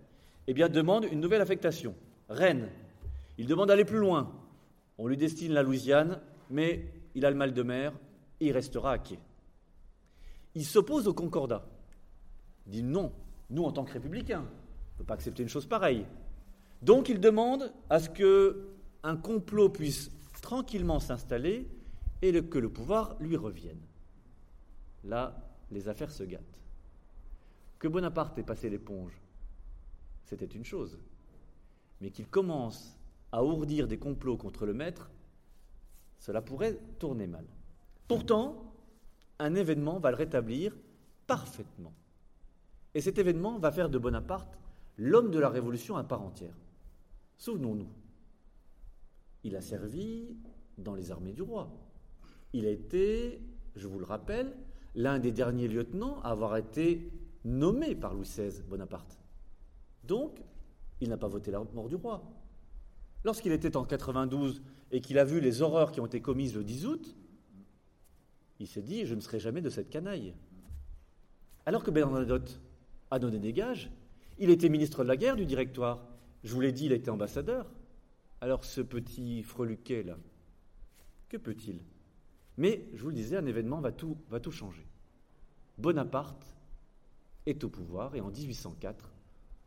eh 0.48 0.54
bien, 0.54 0.70
demande 0.70 1.06
une 1.12 1.20
nouvelle 1.20 1.42
affectation. 1.42 1.94
Rennes. 2.30 2.70
Il 3.38 3.48
demande 3.48 3.68
d'aller 3.68 3.84
plus 3.84 3.98
loin. 3.98 4.32
On 4.98 5.08
lui 5.08 5.18
destine 5.18 5.52
la 5.52 5.64
Louisiane, 5.64 6.22
mais 6.50 6.86
il 7.16 7.26
a 7.26 7.30
le 7.30 7.36
mal 7.36 7.54
de 7.54 7.64
mer 7.64 7.94
et 8.40 8.48
il 8.48 8.52
restera 8.52 8.94
à 8.94 8.98
quai. 8.98 9.20
Il 10.56 10.66
s'oppose 10.66 11.08
au 11.08 11.14
concordat. 11.14 11.68
Il 12.66 12.72
dit 12.72 12.84
non, 12.84 13.12
nous 13.50 13.64
en 13.64 13.72
tant 13.72 13.84
que 13.84 13.94
républicains, 13.94 14.42
on 14.42 14.94
ne 14.94 14.98
peut 15.00 15.04
pas 15.04 15.16
accepter 15.16 15.44
une 15.44 15.50
chose 15.50 15.66
pareille. 15.66 16.06
Donc 16.82 17.10
il 17.10 17.20
demande 17.20 17.72
à 17.90 18.00
ce 18.00 18.10
que 18.10 18.70
un 19.04 19.18
complot 19.18 19.70
puisse 19.70 20.12
tranquillement 20.42 21.00
s'installer 21.00 21.68
et 22.22 22.32
que 22.44 22.58
le 22.58 22.70
pouvoir 22.70 23.16
lui 23.20 23.36
revienne. 23.36 23.80
Là, 25.04 25.36
les 25.72 25.90
affaires 25.90 26.12
se 26.12 26.24
gâtent. 26.24 26.42
Que 27.80 27.88
Bonaparte 27.88 28.38
ait 28.38 28.44
passé 28.44 28.70
l'éponge, 28.70 29.22
c'était 30.26 30.46
une 30.46 30.66
chose. 30.66 31.00
Mais 32.02 32.12
qu'il 32.12 32.28
commence 32.28 32.98
à 33.32 33.44
ourdir 33.44 33.88
des 33.88 33.98
complots 33.98 34.38
contre 34.38 34.66
le 34.66 34.74
maître, 34.74 35.10
cela 36.20 36.42
pourrait 36.42 36.78
tourner 37.00 37.28
mal. 37.28 37.46
Pourtant, 38.08 38.74
un 39.40 39.56
événement 39.56 40.00
va 40.00 40.12
le 40.12 40.18
rétablir 40.18 40.76
parfaitement. 41.28 41.94
Et 42.94 43.02
cet 43.02 43.20
événement 43.20 43.60
va 43.60 43.72
faire 43.72 43.90
de 43.90 43.98
Bonaparte 43.98 44.58
l'homme 44.98 45.30
de 45.30 45.40
la 45.40 45.50
Révolution 45.50 45.98
à 45.98 46.04
part 46.04 46.22
entière. 46.22 46.58
Souvenons-nous, 47.38 47.90
il 49.44 49.56
a 49.56 49.62
servi 49.62 50.36
dans 50.78 50.96
les 50.96 51.12
armées 51.12 51.34
du 51.34 51.44
roi. 51.44 51.70
Il 52.54 52.66
a 52.66 52.70
été, 52.70 53.42
je 53.76 53.88
vous 53.88 54.00
le 54.00 54.06
rappelle, 54.06 54.56
l'un 54.96 55.20
des 55.20 55.32
derniers 55.32 55.68
lieutenants 55.68 56.20
à 56.22 56.32
avoir 56.32 56.58
été 56.58 57.12
nommé 57.46 57.96
par 57.96 58.14
Louis 58.14 58.26
XVI 58.26 58.62
Bonaparte. 58.64 59.20
Donc, 60.04 60.42
il 61.02 61.10
n'a 61.10 61.18
pas 61.18 61.28
voté 61.28 61.52
la 61.52 61.64
mort 61.74 61.90
du 61.90 61.96
roi. 61.96 62.24
Lorsqu'il 63.24 63.52
était 63.52 63.76
en 63.78 63.86
92 63.86 64.62
et 64.92 65.02
qu'il 65.02 65.20
a 65.20 65.26
vu 65.26 65.40
les 65.40 65.62
horreurs 65.62 65.92
qui 65.92 66.00
ont 66.00 66.06
été 66.06 66.22
commises 66.22 66.56
le 66.56 66.64
10 66.64 66.86
août, 66.86 67.16
il 68.60 68.68
s'est 68.68 68.82
dit 68.82 69.06
Je 69.06 69.16
ne 69.16 69.22
serai 69.22 69.40
jamais 69.40 69.62
de 69.62 69.70
cette 69.70 69.90
canaille. 69.90 70.34
Alors 71.66 71.84
que 71.84 71.92
Bernadotte 71.92 72.62
a 73.12 73.20
donné 73.20 73.40
des 73.40 73.54
gages, 73.54 73.92
il 74.40 74.50
était 74.50 74.70
ministre 74.70 75.04
de 75.04 75.10
la 75.10 75.18
guerre 75.18 75.36
du 75.36 75.46
directoire. 75.46 76.08
Je 76.44 76.54
vous 76.54 76.62
l'ai 76.62 76.72
dit, 76.72 76.86
il 76.86 76.94
était 76.94 77.10
ambassadeur. 77.10 77.70
Alors 78.40 78.64
ce 78.64 78.82
petit 78.82 79.44
freluquet 79.44 80.04
là, 80.04 80.18
que 81.28 81.38
peut-il? 81.38 81.82
Mais, 82.58 82.88
je 82.94 83.02
vous 83.04 83.10
le 83.10 83.16
disais, 83.16 83.38
un 83.38 83.46
événement 83.46 83.82
va 83.82 83.92
tout, 83.92 84.18
va 84.30 84.40
tout 84.40 84.52
changer. 84.52 84.88
Bonaparte 85.78 86.57
est 87.48 87.64
au 87.64 87.70
pouvoir 87.70 88.16
et 88.16 88.22
en 88.22 88.30
1804, 88.30 89.10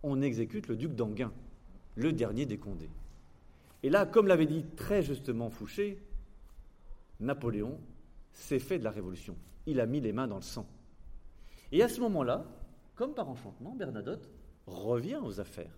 on 0.02 0.22
exécute 0.22 0.68
le 0.68 0.76
duc 0.76 0.94
d'Anguin, 0.94 1.32
le 1.96 2.12
dernier 2.12 2.46
des 2.46 2.58
Condés. 2.58 2.90
Et 3.82 3.90
là, 3.90 4.06
comme 4.06 4.26
l'avait 4.26 4.46
dit 4.46 4.64
très 4.76 5.02
justement 5.02 5.50
Fouché, 5.50 5.98
Napoléon 7.18 7.80
s'est 8.32 8.58
fait 8.58 8.78
de 8.78 8.84
la 8.84 8.90
révolution. 8.90 9.36
Il 9.66 9.80
a 9.80 9.86
mis 9.86 10.00
les 10.00 10.12
mains 10.12 10.28
dans 10.28 10.36
le 10.36 10.42
sang. 10.42 10.66
Et 11.72 11.82
à 11.82 11.88
ce 11.88 12.00
moment-là, 12.00 12.44
comme 12.94 13.14
par 13.14 13.28
enchantement, 13.28 13.74
Bernadotte 13.74 14.28
revient 14.66 15.18
aux 15.22 15.40
affaires. 15.40 15.76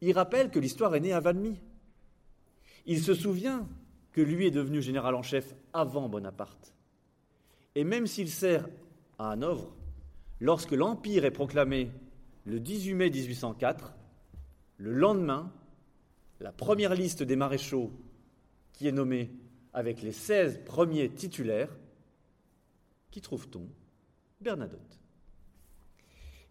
Il 0.00 0.12
rappelle 0.12 0.50
que 0.50 0.58
l'histoire 0.58 0.94
est 0.94 1.00
née 1.00 1.12
à 1.12 1.20
Valmy. 1.20 1.60
Il 2.86 3.02
se 3.02 3.14
souvient 3.14 3.68
que 4.12 4.20
lui 4.20 4.46
est 4.46 4.50
devenu 4.50 4.80
général 4.80 5.14
en 5.14 5.22
chef 5.22 5.54
avant 5.72 6.08
Bonaparte. 6.08 6.74
Et 7.74 7.84
même 7.84 8.06
s'il 8.06 8.30
sert 8.30 8.68
à 9.18 9.32
Hanovre, 9.32 9.74
lorsque 10.40 10.72
l'Empire 10.72 11.24
est 11.24 11.30
proclamé 11.30 11.90
le 12.46 12.58
18 12.58 12.94
mai 12.94 13.10
1804, 13.10 13.94
le 14.78 14.92
lendemain, 14.92 15.52
la 16.40 16.52
première 16.52 16.94
liste 16.94 17.22
des 17.22 17.36
maréchaux 17.36 17.92
qui 18.72 18.88
est 18.88 18.92
nommée 18.92 19.30
avec 19.72 20.02
les 20.02 20.12
16 20.12 20.62
premiers 20.64 21.10
titulaires, 21.10 21.76
qui 23.10 23.20
trouve-t-on 23.20 23.68
Bernadotte. 24.40 24.98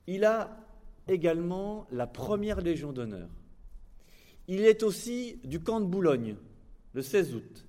Il 0.08 0.26
a 0.26 0.58
également 1.08 1.88
la 1.92 2.08
première 2.08 2.62
Légion 2.62 2.94
d'honneur. 2.94 3.30
Il 4.48 4.62
est 4.62 4.84
aussi 4.84 5.40
du 5.44 5.60
camp 5.60 5.80
de 5.80 5.86
Boulogne, 5.86 6.36
le 6.94 7.02
16 7.02 7.36
août. 7.36 7.66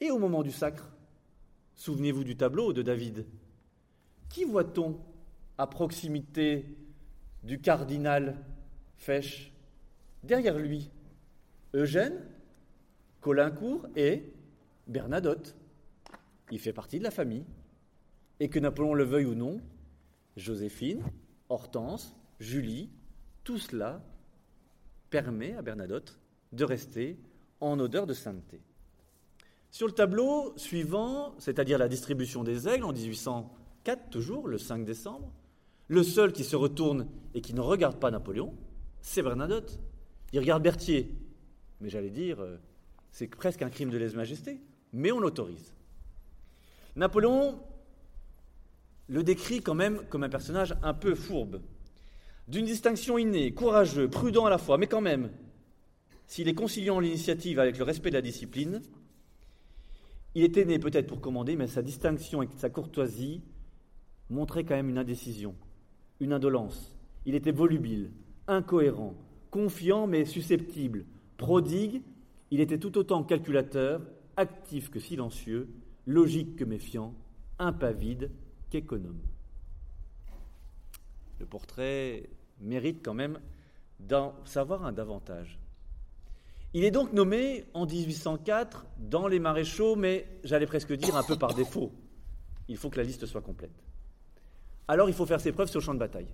Et 0.00 0.10
au 0.10 0.18
moment 0.18 0.42
du 0.42 0.50
sacre, 0.50 0.90
souvenez-vous 1.76 2.24
du 2.24 2.36
tableau 2.36 2.72
de 2.72 2.82
David. 2.82 3.26
Qui 4.28 4.44
voit-on 4.44 4.98
à 5.60 5.66
proximité 5.66 6.64
du 7.42 7.60
cardinal 7.60 8.42
Fesch 8.96 9.52
Derrière 10.22 10.58
lui, 10.58 10.90
Eugène, 11.74 12.18
Colincourt 13.20 13.86
et 13.94 14.32
Bernadotte. 14.86 15.54
Il 16.50 16.58
fait 16.58 16.72
partie 16.72 16.98
de 16.98 17.04
la 17.04 17.10
famille. 17.10 17.44
Et 18.38 18.48
que 18.48 18.58
Napoléon 18.58 18.94
le 18.94 19.04
veuille 19.04 19.26
ou 19.26 19.34
non, 19.34 19.60
Joséphine, 20.34 21.02
Hortense, 21.50 22.16
Julie, 22.38 22.88
tout 23.44 23.58
cela 23.58 24.02
permet 25.10 25.54
à 25.56 25.62
Bernadotte 25.62 26.18
de 26.52 26.64
rester 26.64 27.18
en 27.60 27.78
odeur 27.78 28.06
de 28.06 28.14
sainteté. 28.14 28.62
Sur 29.70 29.86
le 29.86 29.92
tableau 29.92 30.54
suivant, 30.56 31.34
c'est-à-dire 31.38 31.76
la 31.76 31.88
distribution 31.88 32.44
des 32.44 32.66
aigles 32.66 32.84
en 32.84 32.94
1804, 32.94 34.08
toujours 34.08 34.48
le 34.48 34.56
5 34.56 34.86
décembre, 34.86 35.30
le 35.90 36.04
seul 36.04 36.32
qui 36.32 36.44
se 36.44 36.54
retourne 36.54 37.08
et 37.34 37.40
qui 37.40 37.52
ne 37.52 37.60
regarde 37.60 37.98
pas 37.98 38.12
Napoléon, 38.12 38.54
c'est 39.00 39.22
Bernadotte. 39.22 39.80
Il 40.32 40.38
regarde 40.38 40.62
Berthier. 40.62 41.12
Mais 41.80 41.88
j'allais 41.90 42.10
dire, 42.10 42.38
euh, 42.40 42.58
c'est 43.10 43.26
presque 43.26 43.62
un 43.62 43.70
crime 43.70 43.90
de 43.90 43.98
lèse-majesté, 43.98 44.60
mais 44.92 45.10
on 45.10 45.18
l'autorise. 45.18 45.74
Napoléon 46.94 47.58
le 49.08 49.24
décrit 49.24 49.62
quand 49.62 49.74
même 49.74 50.02
comme 50.08 50.22
un 50.22 50.28
personnage 50.28 50.76
un 50.84 50.94
peu 50.94 51.16
fourbe, 51.16 51.60
d'une 52.46 52.66
distinction 52.66 53.18
innée, 53.18 53.52
courageux, 53.52 54.08
prudent 54.08 54.44
à 54.44 54.50
la 54.50 54.58
fois, 54.58 54.78
mais 54.78 54.86
quand 54.86 55.00
même, 55.00 55.32
s'il 56.28 56.46
est 56.46 56.54
conciliant 56.54 57.00
l'initiative 57.00 57.58
avec 57.58 57.76
le 57.78 57.82
respect 57.82 58.10
de 58.10 58.14
la 58.14 58.22
discipline, 58.22 58.80
il 60.36 60.44
était 60.44 60.64
né 60.64 60.78
peut-être 60.78 61.08
pour 61.08 61.20
commander, 61.20 61.56
mais 61.56 61.66
sa 61.66 61.82
distinction 61.82 62.44
et 62.44 62.48
sa 62.58 62.70
courtoisie 62.70 63.42
montraient 64.28 64.62
quand 64.62 64.76
même 64.76 64.88
une 64.88 64.98
indécision, 64.98 65.56
une 66.20 66.32
indolence. 66.32 66.96
Il 67.26 67.34
était 67.34 67.50
volubile, 67.50 68.10
incohérent, 68.46 69.14
confiant 69.50 70.06
mais 70.06 70.24
susceptible, 70.24 71.04
prodigue, 71.36 72.02
il 72.50 72.60
était 72.60 72.78
tout 72.78 72.96
autant 72.98 73.22
calculateur, 73.22 74.02
actif 74.36 74.90
que 74.90 75.00
silencieux, 75.00 75.68
logique 76.06 76.56
que 76.56 76.64
méfiant, 76.64 77.14
impavide 77.58 78.30
qu'économe. 78.70 79.20
Le 81.38 81.46
portrait 81.46 82.28
mérite 82.60 83.00
quand 83.02 83.14
même 83.14 83.38
d'en 83.98 84.34
savoir 84.44 84.84
un 84.84 84.92
davantage. 84.92 85.58
Il 86.72 86.84
est 86.84 86.90
donc 86.90 87.12
nommé 87.12 87.64
en 87.74 87.86
1804 87.86 88.86
dans 88.98 89.26
les 89.26 89.40
maréchaux, 89.40 89.96
mais 89.96 90.26
j'allais 90.44 90.66
presque 90.66 90.92
dire 90.92 91.16
un 91.16 91.22
peu 91.22 91.36
par 91.36 91.54
défaut. 91.54 91.92
Il 92.68 92.76
faut 92.76 92.90
que 92.90 92.98
la 92.98 93.02
liste 93.02 93.26
soit 93.26 93.40
complète. 93.40 93.72
Alors 94.90 95.08
il 95.08 95.14
faut 95.14 95.24
faire 95.24 95.40
ses 95.40 95.52
preuves 95.52 95.70
sur 95.70 95.78
le 95.78 95.84
champ 95.84 95.94
de 95.94 96.00
bataille. 96.00 96.26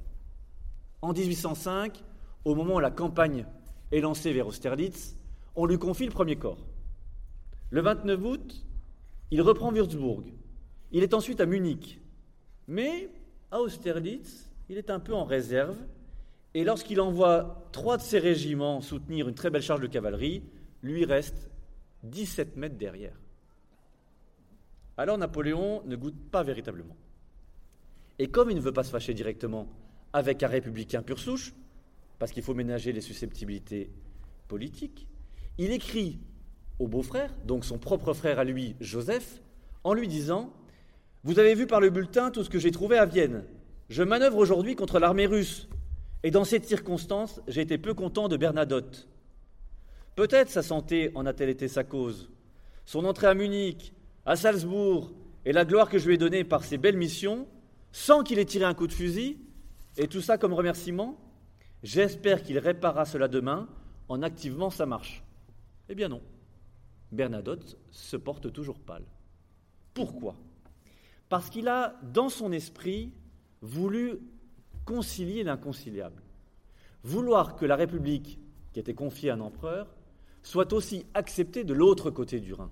En 1.03 1.13
1805, 1.13 2.03
au 2.47 2.55
moment 2.55 2.77
où 2.77 2.81
la 2.81 2.91
campagne 2.91 3.45
est 3.93 4.01
lancée 4.01 4.33
vers 4.33 4.47
Austerlitz, 4.47 5.15
on 5.57 5.67
lui 5.67 5.77
confie 5.77 6.07
le 6.07 6.11
premier 6.11 6.37
corps. 6.37 6.65
Le 7.69 7.83
29 7.83 8.25
août, 8.25 8.67
il 9.31 9.43
reprend 9.43 9.73
Würzburg. 9.73 10.23
Il 10.91 11.03
est 11.03 11.13
ensuite 11.13 11.43
à 11.43 11.45
Munich. 11.45 12.01
Mais 12.67 13.11
à 13.51 13.61
Austerlitz, 13.61 14.51
il 14.71 14.79
est 14.79 14.89
un 14.89 15.01
peu 15.01 15.13
en 15.13 15.25
réserve 15.25 15.77
et 16.55 16.65
lorsqu'il 16.65 17.03
envoie 17.03 17.69
trois 17.73 17.99
de 17.99 18.03
ses 18.03 18.19
régiments 18.19 18.81
soutenir 18.81 19.29
une 19.29 19.35
très 19.35 19.51
belle 19.51 19.61
charge 19.61 19.83
de 19.83 19.87
cavalerie, 19.87 20.43
lui 20.83 21.05
reste 21.05 21.51
17 22.05 22.57
mètres 22.57 22.79
derrière. 22.79 23.21
Alors 24.97 25.19
Napoléon 25.19 25.83
ne 25.85 25.95
goûte 25.95 26.31
pas 26.31 26.43
véritablement. 26.43 26.97
Et 28.19 28.29
comme 28.29 28.51
il 28.51 28.57
ne 28.57 28.61
veut 28.61 28.73
pas 28.73 28.85
se 28.85 28.91
fâcher 28.91 29.15
directement 29.15 29.69
avec 30.13 30.43
un 30.43 30.49
républicain 30.49 31.03
pur 31.03 31.19
souche, 31.19 31.55
parce 32.19 32.33
qu'il 32.33 32.43
faut 32.43 32.55
ménager 32.55 32.93
les 32.93 33.01
susceptibilités 33.01 33.91
politiques, 34.49 35.07
il 35.59 35.71
écrit 35.71 36.19
au 36.79 36.89
beau-frère, 36.89 37.35
donc 37.45 37.65
son 37.65 37.79
propre 37.79 38.13
frère 38.15 38.39
à 38.39 38.45
lui, 38.45 38.77
Joseph, 38.81 39.41
en 39.85 39.95
lui 39.95 40.09
disant 40.09 40.53
Vous 41.25 41.39
avez 41.39 41.55
vu 41.55 41.67
par 41.67 41.81
le 41.81 41.91
bulletin 41.91 42.31
tout 42.31 42.45
ce 42.45 42.51
que 42.51 42.59
j'ai 42.59 42.71
trouvé 42.71 42.99
à 42.99 43.07
Vienne. 43.07 43.45
Je 43.89 44.03
manœuvre 44.03 44.39
aujourd'hui 44.39 44.77
contre 44.77 44.99
l'armée 44.99 45.27
russe 45.27 45.69
et 46.23 46.31
dans 46.31 46.45
cette 46.45 46.67
circonstance, 46.67 47.41
j'ai 47.47 47.61
été 47.61 47.79
peu 47.79 47.95
content 47.95 48.29
de 48.29 48.37
Bernadotte. 48.37 49.09
Peut-être 50.17 50.51
sa 50.51 50.63
santé 50.63 51.13
en 51.15 51.27
a-t-elle 51.27 51.51
été 51.51 51.69
sa 51.69 51.85
cause. 51.85 52.31
Son 52.85 53.05
entrée 53.05 53.27
à 53.27 53.35
Munich, 53.35 53.93
à 54.25 54.35
Salzbourg, 54.35 55.13
et 55.45 55.53
la 55.53 55.65
gloire 55.65 55.89
que 55.89 55.99
je 55.99 56.07
lui 56.09 56.15
ai 56.15 56.19
donnée 56.19 56.43
par 56.43 56.65
ses 56.65 56.79
belles 56.79 56.97
missions, 56.97 57.47
sans 57.97 58.23
qu'il 58.23 58.39
ait 58.39 58.45
tiré 58.45 58.67
un 58.67 58.75
coup 58.75 58.87
de 58.87 58.93
fusil, 58.93 59.39
et 59.97 60.07
tout 60.07 60.21
ça 60.21 60.37
comme 60.37 60.53
remerciement, 60.53 61.19
j'espère 61.83 62.43
qu'il 62.43 62.59
réparera 62.59 63.07
cela 63.07 63.27
demain 63.27 63.71
en 64.11 64.21
activement 64.21 64.69
sa 64.69 64.85
marche. 64.85 65.25
Eh 65.89 65.95
bien 65.95 66.11
non. 66.11 66.21
Bernadotte 67.11 67.79
se 67.91 68.19
porte 68.19 68.53
toujours 68.53 68.79
pâle. 68.79 69.07
Pourquoi? 69.95 70.37
Parce 71.31 71.49
qu'il 71.49 71.69
a, 71.69 71.99
dans 72.03 72.29
son 72.29 72.53
esprit, 72.53 73.15
voulu 73.63 74.19
concilier 74.85 75.43
l'inconciliable. 75.43 76.23
Vouloir 77.03 77.57
que 77.57 77.65
la 77.65 77.77
République, 77.77 78.39
qui 78.75 78.79
était 78.79 78.93
confiée 78.93 79.31
à 79.31 79.37
un 79.37 79.41
empereur, 79.41 79.97
soit 80.43 80.75
aussi 80.75 81.07
acceptée 81.15 81.65
de 81.65 81.73
l'autre 81.73 82.11
côté 82.11 82.41
du 82.41 82.53
Rhin. 82.53 82.71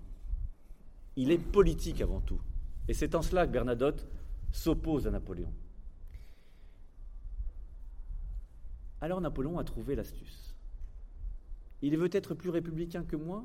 Il 1.16 1.30
est 1.30 1.38
politique 1.38 2.02
avant 2.02 2.20
tout. 2.20 2.42
Et 2.88 2.92
c'est 2.92 3.14
en 3.14 3.22
cela 3.22 3.46
que 3.46 3.52
Bernadotte 3.52 4.06
s'oppose 4.54 5.06
à 5.06 5.10
Napoléon. 5.10 5.52
Alors 9.00 9.20
Napoléon 9.20 9.58
a 9.58 9.64
trouvé 9.64 9.96
l'astuce. 9.96 10.54
Il 11.82 11.98
veut 11.98 12.08
être 12.12 12.34
plus 12.34 12.50
républicain 12.50 13.04
que 13.04 13.16
moi 13.16 13.44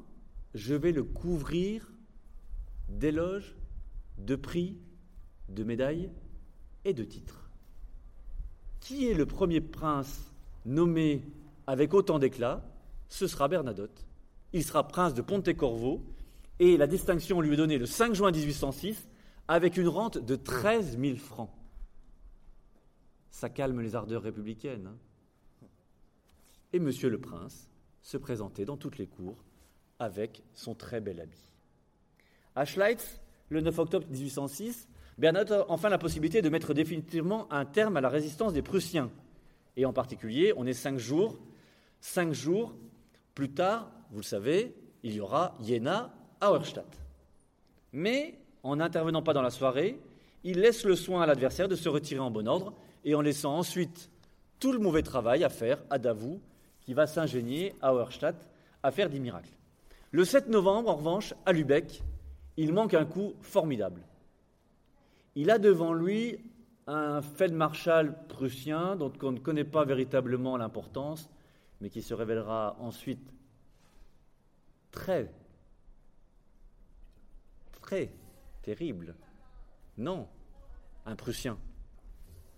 Je 0.53 0.75
vais 0.75 0.91
le 0.91 1.03
couvrir 1.03 1.91
d'éloges, 2.87 3.55
de 4.19 4.35
prix, 4.35 4.77
de 5.49 5.63
médailles 5.63 6.11
et 6.85 6.93
de 6.93 7.03
titres. 7.03 7.49
Qui 8.79 9.07
est 9.09 9.15
le 9.15 9.25
premier 9.25 9.61
prince 9.61 10.31
nommé 10.65 11.23
avec 11.65 11.93
autant 11.93 12.19
d'éclat? 12.19 12.63
Ce 13.09 13.25
sera 13.25 13.47
Bernadotte. 13.47 14.05
Il 14.53 14.63
sera 14.63 14.87
prince 14.87 15.15
de 15.15 15.23
Pontecorvo 15.23 16.03
et 16.59 16.77
la 16.77 16.87
distinction 16.87 17.41
lui 17.41 17.53
est 17.53 17.57
donnée 17.57 17.79
le 17.79 17.87
5 17.87 18.13
juin 18.13 18.31
1806 18.31 19.08
avec 19.49 19.77
une 19.77 19.87
rente 19.87 20.19
de 20.19 20.35
13 20.35 20.99
000 20.99 21.17
francs. 21.17 21.49
Ça 23.31 23.49
calme 23.49 23.81
les 23.81 23.95
ardeurs 23.95 24.21
républicaines. 24.21 24.87
Hein. 24.87 25.67
et 26.71 26.79
Monsieur 26.79 27.09
le 27.09 27.19
Prince 27.19 27.67
se 28.03 28.17
présentait 28.17 28.63
dans 28.63 28.77
toutes 28.77 28.99
les 28.99 29.07
cours 29.07 29.43
avec 29.97 30.43
son 30.53 30.75
très 30.75 31.01
bel 31.01 31.19
habit. 31.19 31.51
À 32.55 32.63
Schleitz, 32.63 33.19
le 33.49 33.61
9 33.61 33.79
octobre 33.79 34.07
1806, 34.07 34.87
Bernadotte 35.17 35.67
a 35.67 35.71
enfin 35.71 35.89
la 35.89 35.97
possibilité 35.97 36.43
de 36.43 36.49
mettre 36.49 36.75
définitivement 36.75 37.51
un 37.51 37.65
terme 37.65 37.97
à 37.97 38.01
la 38.01 38.09
résistance 38.09 38.53
des 38.53 38.61
Prussiens. 38.61 39.11
Et 39.75 39.85
en 39.85 39.93
particulier, 39.93 40.53
on 40.57 40.67
est 40.67 40.73
cinq 40.73 40.99
jours, 40.99 41.39
cinq 42.01 42.33
jours 42.33 42.75
plus 43.33 43.51
tard, 43.51 43.91
vous 44.11 44.19
le 44.19 44.23
savez, 44.23 44.75
il 45.01 45.13
y 45.15 45.19
aura 45.19 45.57
Jena 45.59 46.13
à 46.39 46.51
Auerstadt. 46.51 46.87
Mais 47.91 48.38
en 48.63 48.77
n'intervenant 48.77 49.21
pas 49.21 49.33
dans 49.33 49.41
la 49.41 49.49
soirée, 49.49 49.99
il 50.43 50.59
laisse 50.59 50.85
le 50.85 50.95
soin 50.95 51.21
à 51.21 51.25
l'adversaire 51.25 51.67
de 51.67 51.75
se 51.75 51.89
retirer 51.89 52.19
en 52.19 52.31
bon 52.31 52.47
ordre 52.47 52.73
et 53.03 53.15
en 53.15 53.21
laissant 53.21 53.57
ensuite 53.57 54.09
tout 54.59 54.71
le 54.71 54.79
mauvais 54.79 55.03
travail 55.03 55.43
à 55.43 55.49
faire 55.49 55.81
à 55.89 55.97
Davout, 55.97 56.41
qui 56.81 56.93
va 56.93 57.07
s'ingénier 57.07 57.75
à 57.81 57.93
Auerstadt 57.93 58.35
à 58.83 58.91
faire 58.91 59.09
des 59.09 59.19
miracles. 59.19 59.53
Le 60.11 60.25
7 60.25 60.49
novembre, 60.49 60.89
en 60.89 60.95
revanche, 60.95 61.33
à 61.45 61.53
Lübeck, 61.53 62.01
il 62.57 62.73
manque 62.73 62.93
un 62.93 63.05
coup 63.05 63.33
formidable. 63.41 64.01
Il 65.35 65.51
a 65.51 65.59
devant 65.59 65.93
lui 65.93 66.39
un 66.87 67.21
Feldmarschall 67.21 68.15
prussien 68.27 68.95
dont 68.95 69.13
on 69.21 69.31
ne 69.31 69.39
connaît 69.39 69.63
pas 69.63 69.85
véritablement 69.85 70.57
l'importance, 70.57 71.29
mais 71.79 71.89
qui 71.89 72.01
se 72.01 72.13
révélera 72.13 72.75
ensuite 72.79 73.31
très, 74.91 75.31
très 77.81 78.11
terrible. 78.75 79.15
Non, 79.97 80.27
un 81.07 81.15
Prussien, 81.15 81.57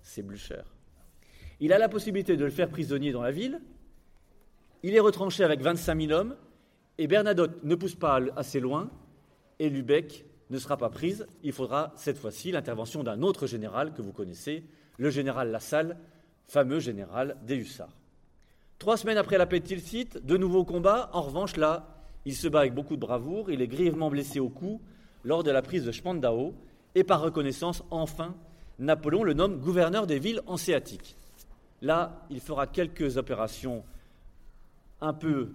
c'est 0.02 0.22
Blücher. 0.22 0.64
Il 1.62 1.72
a 1.72 1.78
la 1.78 1.88
possibilité 1.88 2.36
de 2.36 2.44
le 2.44 2.52
faire 2.52 2.68
prisonnier 2.68 3.14
dans 3.14 3.22
la 3.22 3.32
ville. 3.32 3.62
Il 4.84 4.94
est 4.94 5.00
retranché 5.00 5.46
avec 5.46 5.62
25 5.62 6.02
000 6.02 6.12
hommes, 6.12 6.36
et 6.98 7.08
Bernadotte 7.08 7.64
ne 7.64 7.76
pousse 7.76 7.96
pas 7.96 8.20
assez 8.36 8.60
loin, 8.60 8.92
et 9.60 9.70
Lubeck 9.70 10.26
ne 10.50 10.58
sera 10.58 10.76
pas 10.76 10.90
prise. 10.90 11.28
Il 11.44 11.54
faudra 11.54 11.94
cette 11.96 12.18
fois-ci 12.18 12.52
l'intervention 12.52 13.04
d'un 13.04 13.22
autre 13.22 13.48
général 13.48 13.94
que 13.94 14.02
vous 14.02 14.12
connaissez, 14.12 14.66
le 14.98 15.12
général 15.12 15.50
Lassalle, 15.50 15.98
fameux 16.46 16.82
général 16.82 17.38
des 17.44 17.56
hussards. 17.56 17.96
Trois 18.80 18.98
semaines 18.98 19.18
après 19.18 19.38
la 19.38 19.46
paix 19.46 19.62
de 19.62 19.66
Tilsit, 19.66 20.10
de 20.22 20.36
nouveaux 20.36 20.66
combats. 20.66 21.10
En 21.14 21.22
revanche, 21.22 21.56
là, 21.56 22.04
il 22.26 22.36
se 22.36 22.50
bat 22.50 22.60
avec 22.60 22.74
beaucoup 22.74 22.96
de 22.98 23.02
bravoure. 23.02 23.50
Il 23.50 23.62
est 23.62 23.68
grièvement 23.70 24.10
blessé 24.10 24.42
au 24.42 24.50
cou 24.50 24.82
lors 25.24 25.44
de 25.44 25.52
la 25.52 25.62
prise 25.62 25.86
de 25.86 25.92
Spandau. 25.92 26.54
Et 26.96 27.04
par 27.04 27.22
reconnaissance, 27.22 27.84
enfin, 27.90 28.36
Napoléon 28.80 29.24
le 29.24 29.34
nomme 29.34 29.60
gouverneur 29.60 30.08
des 30.08 30.20
villes 30.20 30.42
hanséatiques. 30.48 31.16
Là, 31.82 32.26
il 32.30 32.40
fera 32.40 32.68
quelques 32.68 33.18
opérations 33.18 33.84
un 35.00 35.14
peu, 35.14 35.50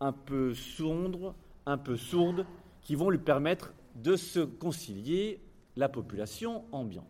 un 0.00 0.14
sombres, 0.54 1.34
un 1.66 1.78
peu 1.78 1.96
sourdes, 1.96 2.46
qui 2.82 2.94
vont 2.94 3.10
lui 3.10 3.18
permettre 3.18 3.72
de 3.94 4.16
se 4.16 4.40
concilier 4.40 5.40
la 5.76 5.88
population 5.88 6.64
ambiante. 6.72 7.06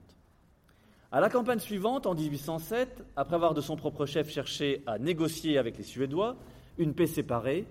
À 1.10 1.20
la 1.20 1.30
campagne 1.30 1.58
suivante, 1.58 2.06
en 2.06 2.14
1807, 2.14 3.04
après 3.16 3.36
avoir 3.36 3.54
de 3.54 3.60
son 3.60 3.76
propre 3.76 4.04
chef 4.04 4.28
cherché 4.28 4.82
à 4.86 4.98
négocier 4.98 5.58
avec 5.58 5.78
les 5.78 5.84
Suédois 5.84 6.36
une 6.76 6.94
paix 6.94 7.06
séparée, 7.06 7.66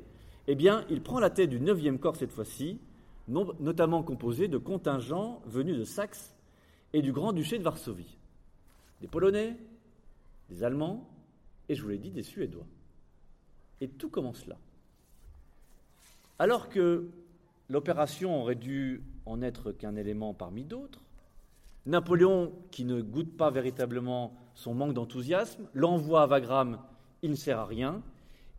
eh 0.48 0.56
bien, 0.56 0.86
il 0.90 1.02
prend 1.02 1.20
la 1.20 1.30
tête 1.30 1.50
du 1.50 1.60
9e 1.60 1.98
corps 1.98 2.16
cette 2.16 2.32
fois-ci, 2.32 2.80
notamment 3.28 4.04
composé 4.04 4.48
de 4.48 4.58
contingents 4.58 5.42
venus 5.46 5.78
de 5.78 5.84
Saxe 5.84 6.36
et 6.94 7.02
du 7.02 7.12
Grand-Duché 7.12 7.58
de 7.58 7.64
Varsovie. 7.64 8.18
Des 9.02 9.08
Polonais, 9.08 9.58
des 10.50 10.64
Allemands 10.64 11.10
et, 11.70 11.76
je 11.76 11.82
vous 11.82 11.90
l'ai 11.90 11.98
dit, 11.98 12.12
des 12.12 12.24
Suédois. 12.24 12.66
Et 13.82 13.88
tout 13.88 14.10
commence 14.10 14.46
là. 14.48 14.58
Alors 16.40 16.70
que 16.70 17.10
l'opération 17.70 18.42
aurait 18.42 18.56
dû 18.56 19.04
en 19.26 19.42
être 19.42 19.72
qu'un 19.72 19.96
élément 19.96 20.34
parmi 20.34 20.64
d'autres, 20.64 21.02
Napoléon, 21.86 22.54
qui 22.72 22.86
ne 22.86 23.02
goûte 23.02 23.36
pas 23.36 23.50
véritablement 23.50 24.34
son 24.56 24.74
manque 24.74 24.94
d'enthousiasme, 24.94 25.68
l'envoie 25.74 26.24
à 26.24 26.28
Wagram, 26.28 26.80
il 27.22 27.32
ne 27.32 27.36
sert 27.36 27.60
à 27.60 27.66
rien, 27.66 28.02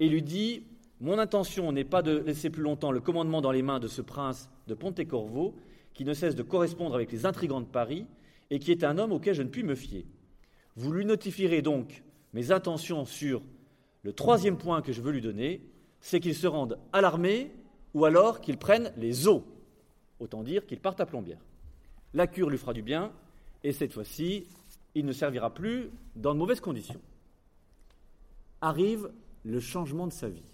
et 0.00 0.08
lui 0.08 0.22
dit 0.22 0.64
Mon 1.04 1.18
intention 1.18 1.70
n'est 1.70 1.84
pas 1.84 2.00
de 2.00 2.16
laisser 2.20 2.48
plus 2.48 2.62
longtemps 2.62 2.90
le 2.90 2.98
commandement 2.98 3.42
dans 3.42 3.52
les 3.52 3.60
mains 3.60 3.78
de 3.78 3.88
ce 3.88 4.00
prince 4.00 4.48
de 4.68 4.72
Pontecorvo, 4.72 5.54
qui 5.92 6.02
ne 6.02 6.14
cesse 6.14 6.34
de 6.34 6.42
correspondre 6.42 6.94
avec 6.94 7.12
les 7.12 7.26
intrigants 7.26 7.60
de 7.60 7.66
Paris, 7.66 8.06
et 8.48 8.58
qui 8.58 8.70
est 8.70 8.84
un 8.84 8.96
homme 8.96 9.12
auquel 9.12 9.34
je 9.34 9.42
ne 9.42 9.50
puis 9.50 9.64
me 9.64 9.74
fier. 9.74 10.06
Vous 10.76 10.92
lui 10.92 11.04
notifierez 11.04 11.60
donc 11.60 12.02
mes 12.32 12.52
intentions 12.52 13.04
sur 13.04 13.42
le 14.02 14.14
troisième 14.14 14.56
point 14.56 14.80
que 14.80 14.92
je 14.92 15.02
veux 15.02 15.12
lui 15.12 15.20
donner, 15.20 15.60
c'est 16.00 16.20
qu'il 16.20 16.34
se 16.34 16.46
rende 16.46 16.78
à 16.94 17.02
l'armée 17.02 17.52
ou 17.92 18.06
alors 18.06 18.40
qu'il 18.40 18.56
prenne 18.56 18.90
les 18.96 19.28
eaux. 19.28 19.44
Autant 20.20 20.42
dire 20.42 20.64
qu'il 20.64 20.80
parte 20.80 21.00
à 21.00 21.06
plombière. 21.06 21.44
La 22.14 22.26
cure 22.26 22.48
lui 22.48 22.56
fera 22.56 22.72
du 22.72 22.80
bien, 22.80 23.12
et 23.62 23.72
cette 23.72 23.92
fois-ci, 23.92 24.46
il 24.94 25.04
ne 25.04 25.12
servira 25.12 25.52
plus 25.52 25.90
dans 26.16 26.32
de 26.32 26.38
mauvaises 26.38 26.60
conditions. 26.60 27.02
Arrive 28.62 29.10
le 29.44 29.60
changement 29.60 30.06
de 30.06 30.12
sa 30.12 30.30
vie. 30.30 30.53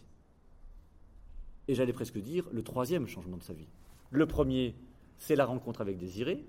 Et 1.71 1.77
j'allais 1.77 1.93
presque 1.93 2.19
dire 2.19 2.49
le 2.51 2.65
troisième 2.65 3.07
changement 3.07 3.37
de 3.37 3.45
sa 3.45 3.53
vie. 3.53 3.69
Le 4.11 4.27
premier, 4.27 4.75
c'est 5.19 5.37
la 5.37 5.45
rencontre 5.45 5.81
avec 5.81 5.99
Désiré. 5.99 6.45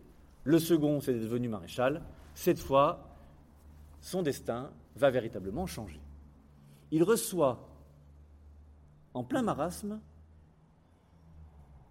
Le 0.46 0.58
second, 0.58 1.00
c'est 1.00 1.14
devenu 1.14 1.48
maréchal. 1.48 2.02
Cette 2.34 2.58
fois, 2.58 3.16
son 4.00 4.24
destin 4.24 4.72
va 4.96 5.12
véritablement 5.12 5.68
changer. 5.68 6.02
Il 6.90 7.04
reçoit, 7.04 7.70
en 9.14 9.24
plein 9.24 9.44
marasme, 9.44 10.02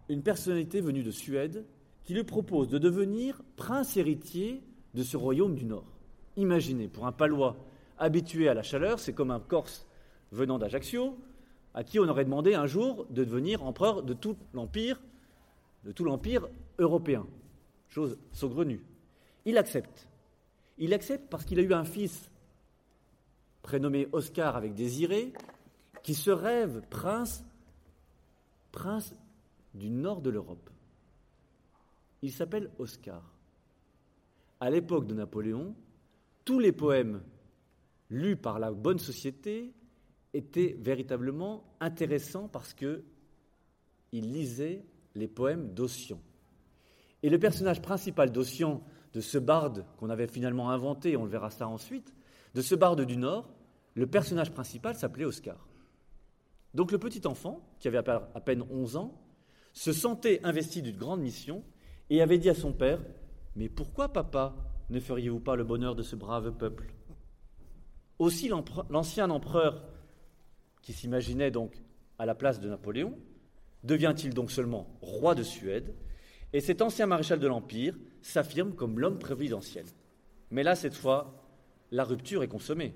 une 0.08 0.24
personnalité 0.24 0.80
venue 0.80 1.04
de 1.04 1.12
Suède 1.12 1.64
qui 2.02 2.14
lui 2.14 2.24
propose 2.24 2.68
de 2.68 2.78
devenir 2.78 3.42
prince 3.54 3.96
héritier 3.96 4.60
de 4.94 5.04
ce 5.04 5.16
royaume 5.16 5.54
du 5.54 5.66
Nord. 5.66 5.92
Imaginez, 6.36 6.88
pour 6.88 7.06
un 7.06 7.12
palois 7.12 7.64
habitué 7.96 8.48
à 8.48 8.54
la 8.54 8.64
chaleur, 8.64 8.98
c'est 8.98 9.12
comme 9.12 9.30
un 9.30 9.38
Corse 9.38 9.86
venant 10.32 10.58
d'Ajaccio, 10.58 11.16
à 11.74 11.85
qui 11.85 11.98
on 11.98 12.09
aurait 12.09 12.24
demandé 12.24 12.54
un 12.54 12.66
jour 12.66 13.06
de 13.11 13.24
devenir 13.24 13.62
empereur 13.62 14.02
de 14.02 14.14
tout 14.14 14.37
l'empire, 14.52 15.00
de 15.85 15.92
tout 15.92 16.04
l'empire 16.04 16.48
européen. 16.78 17.26
Chose 17.88 18.18
saugrenue. 18.33 18.85
Il 19.44 19.59
accepte. 19.59 20.09
Il 20.78 20.94
accepte 20.94 21.28
parce 21.28 21.44
qu'il 21.44 21.59
a 21.59 21.62
eu 21.62 21.72
un 21.72 21.85
fils 21.85 22.30
prénommé 23.62 24.09
Oscar 24.12 24.56
avec 24.56 24.74
Désiré, 24.74 25.33
qui 26.02 26.14
se 26.14 26.30
rêve 26.30 26.83
prince, 26.88 27.44
prince 28.72 29.14
du 29.74 29.90
nord 29.90 30.22
de 30.22 30.30
l'Europe. 30.30 30.70
Il 32.22 32.33
s'appelle 32.33 32.70
Oscar. 32.78 33.22
À 34.61 34.70
l'époque 34.70 35.06
de 35.06 35.14
Napoléon, 35.14 35.74
tous 36.44 36.59
les 36.59 36.72
poèmes 36.72 37.22
lus 38.11 38.37
par 38.37 38.59
la 38.59 38.72
bonne 38.72 38.98
société 38.98 39.72
étaient 40.34 40.76
véritablement 40.80 41.64
intéressants 41.80 42.48
parce 42.48 42.74
que 42.74 43.04
il 44.12 44.32
lisait 44.32 44.84
les 45.14 45.28
poèmes 45.28 45.72
d'Ossian. 45.72 46.20
Et 47.22 47.30
le 47.30 47.38
personnage 47.38 47.82
principal 47.82 48.32
d'Ossian, 48.32 48.82
de 49.12 49.20
ce 49.20 49.38
barde 49.38 49.84
qu'on 49.98 50.10
avait 50.10 50.26
finalement 50.26 50.70
inventé, 50.70 51.16
on 51.16 51.24
le 51.24 51.30
verra 51.30 51.50
ça 51.50 51.68
ensuite, 51.68 52.14
de 52.54 52.62
ce 52.62 52.74
barde 52.74 53.02
du 53.02 53.16
Nord, 53.16 53.48
le 53.94 54.06
personnage 54.06 54.52
principal 54.52 54.94
s'appelait 54.94 55.24
Oscar. 55.24 55.68
Donc 56.74 56.92
le 56.92 56.98
petit 56.98 57.26
enfant, 57.26 57.60
qui 57.80 57.88
avait 57.88 57.98
à 57.98 58.40
peine 58.40 58.64
11 58.70 58.96
ans, 58.96 59.20
se 59.72 59.92
sentait 59.92 60.40
investi 60.44 60.82
d'une 60.82 60.96
grande 60.96 61.20
mission 61.20 61.64
et 62.08 62.22
avait 62.22 62.38
dit 62.38 62.50
à 62.50 62.54
son 62.54 62.72
père 62.72 63.00
Mais 63.56 63.68
pourquoi, 63.68 64.12
papa, 64.12 64.54
ne 64.90 65.00
feriez-vous 65.00 65.40
pas 65.40 65.56
le 65.56 65.64
bonheur 65.64 65.94
de 65.94 66.02
ce 66.02 66.16
brave 66.16 66.52
peuple? 66.52 66.92
Aussi 68.18 68.50
l'ancien 68.90 69.30
empereur, 69.30 69.82
qui 70.82 70.92
s'imaginait 70.92 71.50
donc 71.50 71.82
à 72.18 72.26
la 72.26 72.34
place 72.34 72.60
de 72.60 72.68
Napoléon, 72.68 73.16
devient-il 73.84 74.34
donc 74.34 74.50
seulement 74.50 74.86
roi 75.00 75.34
de 75.34 75.42
Suède, 75.42 75.94
et 76.52 76.60
cet 76.60 76.82
ancien 76.82 77.06
maréchal 77.06 77.38
de 77.38 77.46
l'Empire 77.46 77.96
s'affirme 78.22 78.74
comme 78.74 78.98
l'homme 78.98 79.18
présidentiel. 79.18 79.86
Mais 80.50 80.62
là, 80.62 80.74
cette 80.74 80.94
fois, 80.94 81.46
la 81.90 82.04
rupture 82.04 82.42
est 82.42 82.48
consommée. 82.48 82.94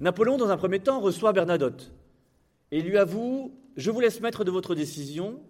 Napoléon, 0.00 0.36
dans 0.36 0.50
un 0.50 0.56
premier 0.56 0.80
temps, 0.80 1.00
reçoit 1.00 1.32
Bernadotte 1.32 1.92
et 2.70 2.80
lui 2.80 2.96
avoue 2.96 3.54
Je 3.76 3.90
vous 3.90 4.00
laisse 4.00 4.20
maître 4.20 4.44
de 4.44 4.50
votre 4.50 4.74
décision, 4.74 5.40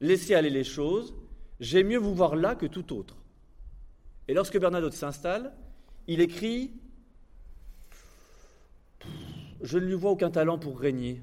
laissez 0.00 0.34
aller 0.34 0.50
les 0.50 0.64
choses, 0.64 1.14
j'ai 1.60 1.82
mieux 1.82 1.98
vous 1.98 2.14
voir 2.14 2.36
là 2.36 2.54
que 2.54 2.66
tout 2.66 2.94
autre. 2.94 3.16
Et 4.26 4.34
lorsque 4.34 4.58
Bernadotte 4.58 4.94
s'installe, 4.94 5.52
il 6.06 6.20
écrit 6.20 6.72
Je 9.60 9.78
ne 9.78 9.86
lui 9.86 9.94
vois 9.94 10.12
aucun 10.12 10.30
talent 10.30 10.58
pour 10.58 10.78
régner. 10.78 11.22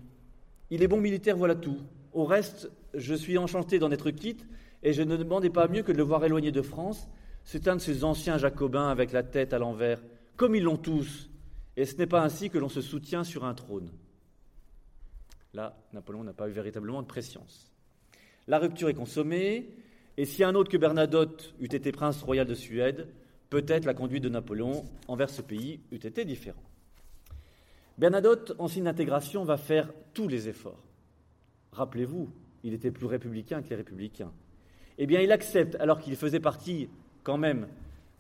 Il 0.70 0.84
est 0.84 0.88
bon 0.88 1.00
militaire, 1.00 1.38
voilà 1.38 1.56
tout. 1.56 1.78
Au 2.14 2.26
reste, 2.26 2.70
je 2.94 3.14
suis 3.14 3.38
enchanté 3.38 3.80
d'en 3.80 3.92
être 3.92 4.12
quitte, 4.12 4.46
et 4.84 4.94
je 4.94 5.02
ne 5.02 5.18
demandais 5.18 5.50
pas 5.50 5.68
mieux 5.68 5.84
que 5.84 5.92
de 5.92 5.98
le 5.98 6.04
voir 6.04 6.24
éloigné 6.26 6.52
de 6.52 6.62
France. 6.62 7.08
C'est 7.44 7.68
un 7.68 7.76
de 7.76 7.82
ces 7.82 8.04
anciens 8.04 8.38
jacobins 8.38 8.90
avec 8.90 9.12
la 9.12 9.24
tête 9.24 9.54
à 9.54 9.60
l'envers, 9.60 10.02
comme 10.36 10.56
ils 10.56 10.64
l'ont 10.64 10.78
tous, 10.78 11.30
et 11.78 11.86
ce 11.86 11.96
n'est 11.98 12.08
pas 12.08 12.24
ainsi 12.24 12.50
que 12.50 12.58
l'on 12.58 12.70
se 12.70 12.82
soutient 12.82 13.24
sur 13.24 13.46
un 13.46 13.54
trône. 13.54 13.92
Là, 15.54 15.78
Napoléon 15.94 16.24
n'a 16.24 16.34
pas 16.34 16.50
eu 16.50 16.52
véritablement 16.52 17.02
de 17.02 17.08
préscience. 17.08 17.72
La 18.48 18.60
rupture 18.60 18.90
est 18.90 18.94
consommée, 18.94 19.70
et 20.18 20.26
si 20.26 20.44
un 20.44 20.56
autre 20.56 20.72
que 20.72 20.78
Bernadotte 20.78 21.54
eût 21.60 21.74
été 21.74 21.92
prince 21.92 22.22
royal 22.22 22.46
de 22.46 22.56
Suède, 22.56 23.08
peut-être 23.50 23.86
la 23.86 23.94
conduite 23.94 24.24
de 24.24 24.30
Napoléon 24.30 24.86
envers 25.08 25.30
ce 25.30 25.42
pays 25.42 25.80
eût 25.92 25.96
été 25.96 26.26
différente. 26.26 26.75
Bernadotte, 27.98 28.54
en 28.60 28.68
signe 28.68 28.84
d'intégration, 28.84 29.44
va 29.46 29.58
faire 29.58 29.90
tous 30.14 30.28
les 30.28 30.50
efforts. 30.50 30.84
Rappelez-vous, 31.72 32.30
il 32.64 32.74
était 32.74 32.92
plus 32.92 33.06
républicain 33.06 33.62
que 33.62 33.70
les 33.70 33.76
républicains. 33.76 34.32
Eh 34.98 35.08
bien, 35.08 35.22
il 35.22 35.32
accepte, 35.32 35.76
alors 35.76 36.00
qu'il 36.00 36.16
faisait 36.16 36.40
partie 36.40 36.90
quand 37.24 37.38
même 37.38 37.68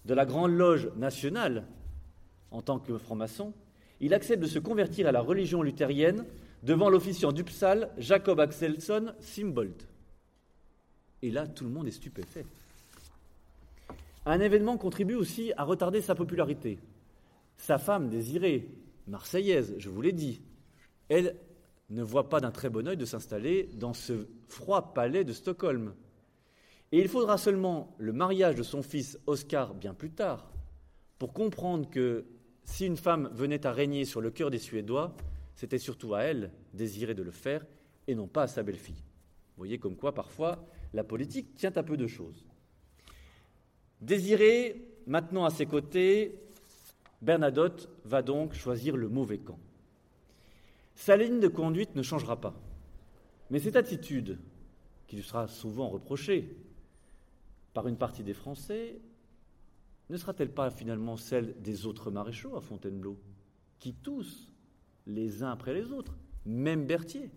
de 0.05 0.13
la 0.13 0.25
grande 0.25 0.51
loge 0.51 0.89
nationale 0.95 1.65
en 2.51 2.61
tant 2.61 2.79
que 2.79 2.97
franc-maçon, 2.97 3.53
il 3.99 4.13
accepte 4.13 4.41
de 4.41 4.47
se 4.47 4.59
convertir 4.59 5.07
à 5.07 5.11
la 5.11 5.21
religion 5.21 5.61
luthérienne 5.61 6.25
devant 6.63 6.89
l'officiant 6.89 7.31
d'Upsal, 7.31 7.89
Jacob 7.97 8.39
Axelson 8.39 9.13
Simbold. 9.19 9.83
Et 11.21 11.31
là, 11.31 11.47
tout 11.47 11.63
le 11.63 11.69
monde 11.69 11.87
est 11.87 11.91
stupéfait. 11.91 12.45
Un 14.25 14.39
événement 14.39 14.77
contribue 14.77 15.15
aussi 15.15 15.53
à 15.57 15.63
retarder 15.63 16.01
sa 16.01 16.15
popularité. 16.15 16.79
Sa 17.57 17.77
femme 17.77 18.09
désirée, 18.09 18.67
marseillaise, 19.07 19.75
je 19.77 19.89
vous 19.89 20.01
l'ai 20.01 20.11
dit, 20.11 20.41
elle 21.09 21.35
ne 21.89 22.03
voit 22.03 22.29
pas 22.29 22.39
d'un 22.39 22.51
très 22.51 22.69
bon 22.69 22.87
œil 22.87 22.97
de 22.97 23.05
s'installer 23.05 23.69
dans 23.75 23.93
ce 23.93 24.27
froid 24.47 24.93
palais 24.93 25.23
de 25.23 25.33
Stockholm. 25.33 25.93
Et 26.91 26.99
il 26.99 27.07
faudra 27.07 27.37
seulement 27.37 27.95
le 27.97 28.13
mariage 28.13 28.55
de 28.55 28.63
son 28.63 28.81
fils 28.81 29.19
Oscar 29.27 29.73
bien 29.73 29.93
plus 29.93 30.11
tard 30.11 30.51
pour 31.19 31.33
comprendre 31.33 31.89
que 31.89 32.25
si 32.63 32.85
une 32.85 32.97
femme 32.97 33.29
venait 33.33 33.65
à 33.65 33.71
régner 33.71 34.05
sur 34.05 34.21
le 34.21 34.31
cœur 34.31 34.49
des 34.49 34.57
Suédois, 34.57 35.15
c'était 35.55 35.77
surtout 35.77 36.13
à 36.15 36.21
elle 36.23 36.51
désirer 36.73 37.13
de 37.13 37.23
le 37.23 37.31
faire 37.31 37.65
et 38.07 38.15
non 38.15 38.27
pas 38.27 38.43
à 38.43 38.47
sa 38.47 38.63
belle-fille. 38.63 38.95
Vous 38.95 39.61
voyez 39.61 39.77
comme 39.77 39.95
quoi 39.95 40.13
parfois 40.13 40.65
la 40.93 41.03
politique 41.03 41.55
tient 41.55 41.71
à 41.75 41.83
peu 41.83 41.97
de 41.97 42.07
choses. 42.07 42.45
Désiré, 44.01 44.87
maintenant 45.07 45.45
à 45.45 45.49
ses 45.49 45.65
côtés, 45.65 46.39
Bernadotte 47.25 47.89
va 48.05 48.21
donc 48.21 48.53
choisir 48.53 48.95
le 48.95 49.09
mauvais 49.09 49.39
camp. 49.39 49.57
Sa 50.93 51.17
ligne 51.17 51.39
de 51.39 51.47
conduite 51.47 51.95
ne 51.95 52.03
changera 52.03 52.39
pas. 52.39 52.53
Mais 53.49 53.59
cette 53.59 53.75
attitude, 53.75 54.37
qui 55.07 55.15
lui 55.15 55.23
sera 55.23 55.47
souvent 55.47 55.89
reprochée 55.89 56.55
par 57.73 57.87
une 57.87 57.97
partie 57.97 58.23
des 58.23 58.35
Français, 58.35 58.99
ne 60.09 60.17
sera-t-elle 60.17 60.53
pas 60.53 60.69
finalement 60.69 61.17
celle 61.17 61.59
des 61.63 61.87
autres 61.87 62.11
maréchaux 62.11 62.55
à 62.55 62.61
Fontainebleau, 62.61 63.17
qui 63.79 63.93
tous, 63.95 64.51
les 65.07 65.41
uns 65.41 65.51
après 65.51 65.73
les 65.73 65.91
autres, 65.91 66.15
même 66.45 66.85
Berthier, 66.85 67.31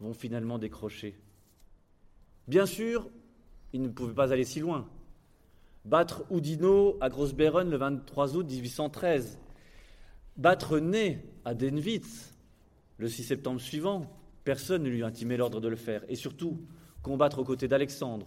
vont 0.00 0.12
finalement 0.12 0.58
décrocher? 0.58 1.16
Bien 2.48 2.66
sûr, 2.66 3.08
il 3.72 3.80
ne 3.80 3.88
pouvait 3.88 4.14
pas 4.14 4.32
aller 4.32 4.44
si 4.44 4.58
loin. 4.58 4.88
Battre 5.84 6.24
Oudinot 6.30 6.96
à 7.00 7.08
grosse 7.08 7.34
le 7.34 7.76
23 7.76 8.36
août 8.36 8.46
1813. 8.48 9.38
Battre 10.36 10.78
Ney 10.78 11.24
à 11.44 11.54
Denwitz 11.54 12.32
le 12.98 13.08
6 13.08 13.24
septembre 13.24 13.60
suivant. 13.60 14.10
Personne 14.44 14.84
ne 14.84 14.90
lui 14.90 15.02
intimait 15.02 15.36
l'ordre 15.36 15.60
de 15.60 15.68
le 15.68 15.76
faire. 15.76 16.04
Et 16.08 16.14
surtout, 16.14 16.60
combattre 17.02 17.40
aux 17.40 17.44
côtés 17.44 17.68
d'Alexandre, 17.68 18.26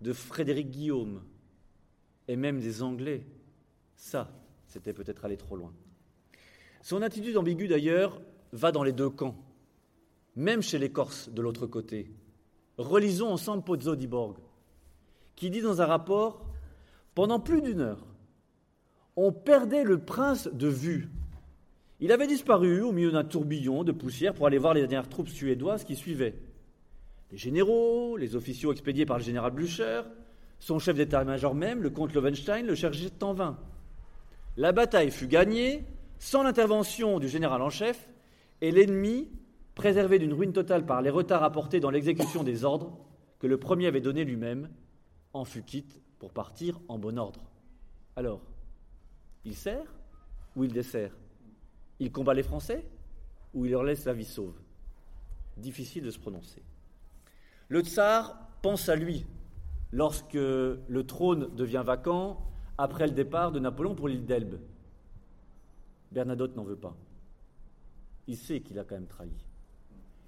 de 0.00 0.12
Frédéric 0.12 0.70
Guillaume 0.70 1.22
et 2.28 2.36
même 2.36 2.60
des 2.60 2.82
Anglais. 2.82 3.26
Ça, 3.96 4.30
c'était 4.66 4.92
peut-être 4.92 5.24
aller 5.24 5.36
trop 5.36 5.56
loin. 5.56 5.72
Son 6.82 7.02
attitude 7.02 7.36
ambiguë, 7.36 7.68
d'ailleurs, 7.68 8.20
va 8.52 8.70
dans 8.70 8.84
les 8.84 8.92
deux 8.92 9.10
camps, 9.10 9.36
même 10.36 10.62
chez 10.62 10.78
les 10.78 10.90
Corses 10.90 11.28
de 11.28 11.42
l'autre 11.42 11.66
côté. 11.66 12.12
Relisons 12.76 13.28
ensemble 13.28 13.64
Pozzo 13.64 13.96
di 13.96 14.06
Borg, 14.06 14.38
qui 15.38 15.50
dit 15.50 15.60
dans 15.60 15.80
un 15.80 15.86
rapport 15.86 16.44
Pendant 17.14 17.38
plus 17.38 17.62
d'une 17.62 17.80
heure, 17.80 18.04
on 19.14 19.32
perdait 19.32 19.84
le 19.84 19.98
prince 19.98 20.48
de 20.52 20.66
vue. 20.66 21.08
Il 22.00 22.12
avait 22.12 22.26
disparu 22.26 22.82
au 22.82 22.92
milieu 22.92 23.12
d'un 23.12 23.24
tourbillon 23.24 23.84
de 23.84 23.92
poussière 23.92 24.34
pour 24.34 24.46
aller 24.46 24.58
voir 24.58 24.74
les 24.74 24.80
dernières 24.80 25.08
troupes 25.08 25.28
suédoises 25.28 25.84
qui 25.84 25.94
suivaient. 25.94 26.34
Les 27.30 27.38
généraux, 27.38 28.16
les 28.16 28.34
officiaux 28.34 28.72
expédiés 28.72 29.06
par 29.06 29.18
le 29.18 29.24
général 29.24 29.52
Blücher, 29.52 30.02
son 30.58 30.80
chef 30.80 30.96
d'état-major 30.96 31.54
même, 31.54 31.82
le 31.82 31.90
comte 31.90 32.14
Lovenstein, 32.14 32.66
le 32.66 32.74
cherchaient 32.74 33.22
en 33.22 33.32
vain. 33.32 33.58
La 34.56 34.72
bataille 34.72 35.12
fut 35.12 35.28
gagnée 35.28 35.84
sans 36.18 36.42
l'intervention 36.42 37.20
du 37.20 37.28
général 37.28 37.62
en 37.62 37.70
chef, 37.70 38.08
et 38.60 38.72
l'ennemi 38.72 39.28
préservé 39.76 40.18
d'une 40.18 40.32
ruine 40.32 40.52
totale 40.52 40.84
par 40.84 41.00
les 41.00 41.10
retards 41.10 41.44
apportés 41.44 41.78
dans 41.78 41.90
l'exécution 41.90 42.42
des 42.42 42.64
ordres 42.64 42.98
que 43.38 43.46
le 43.46 43.56
premier 43.56 43.86
avait 43.86 44.00
donnés 44.00 44.24
lui-même, 44.24 44.68
en 45.32 45.44
fut 45.44 45.62
quitte 45.62 46.00
pour 46.18 46.32
partir 46.32 46.78
en 46.88 46.98
bon 46.98 47.18
ordre. 47.18 47.40
Alors, 48.16 48.40
il 49.44 49.54
sert 49.54 49.86
ou 50.56 50.64
il 50.64 50.72
dessert? 50.72 51.12
Il 52.00 52.12
combat 52.12 52.34
les 52.34 52.42
Français 52.42 52.84
ou 53.54 53.64
il 53.64 53.70
leur 53.70 53.84
laisse 53.84 54.04
la 54.04 54.12
vie 54.12 54.24
sauve? 54.24 54.58
Difficile 55.56 56.04
de 56.04 56.10
se 56.10 56.18
prononcer. 56.18 56.62
Le 57.68 57.80
tsar 57.80 58.38
pense 58.62 58.88
à 58.88 58.96
lui 58.96 59.26
lorsque 59.92 60.34
le 60.34 61.02
trône 61.06 61.54
devient 61.54 61.82
vacant 61.84 62.44
après 62.76 63.06
le 63.06 63.12
départ 63.12 63.52
de 63.52 63.58
Napoléon 63.58 63.94
pour 63.94 64.08
l'île 64.08 64.24
d'Elbe. 64.24 64.60
Bernadotte 66.12 66.56
n'en 66.56 66.64
veut 66.64 66.76
pas. 66.76 66.96
Il 68.26 68.36
sait 68.36 68.60
qu'il 68.60 68.78
a 68.78 68.84
quand 68.84 68.94
même 68.94 69.06
trahi. 69.06 69.32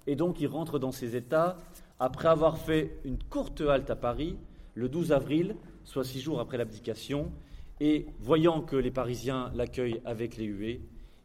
Et 0.07 0.15
donc 0.15 0.39
il 0.39 0.47
rentre 0.47 0.79
dans 0.79 0.91
ses 0.91 1.15
États 1.15 1.57
après 1.99 2.27
avoir 2.27 2.57
fait 2.57 2.99
une 3.03 3.21
courte 3.23 3.61
halte 3.61 3.89
à 3.89 3.95
Paris 3.95 4.37
le 4.75 4.89
12 4.89 5.11
avril, 5.11 5.55
soit 5.83 6.03
six 6.03 6.19
jours 6.21 6.39
après 6.39 6.57
l'abdication, 6.57 7.31
et 7.79 8.05
voyant 8.19 8.61
que 8.61 8.75
les 8.75 8.91
Parisiens 8.91 9.51
l'accueillent 9.55 10.01
avec 10.05 10.37
les 10.37 10.45
huées, 10.45 10.81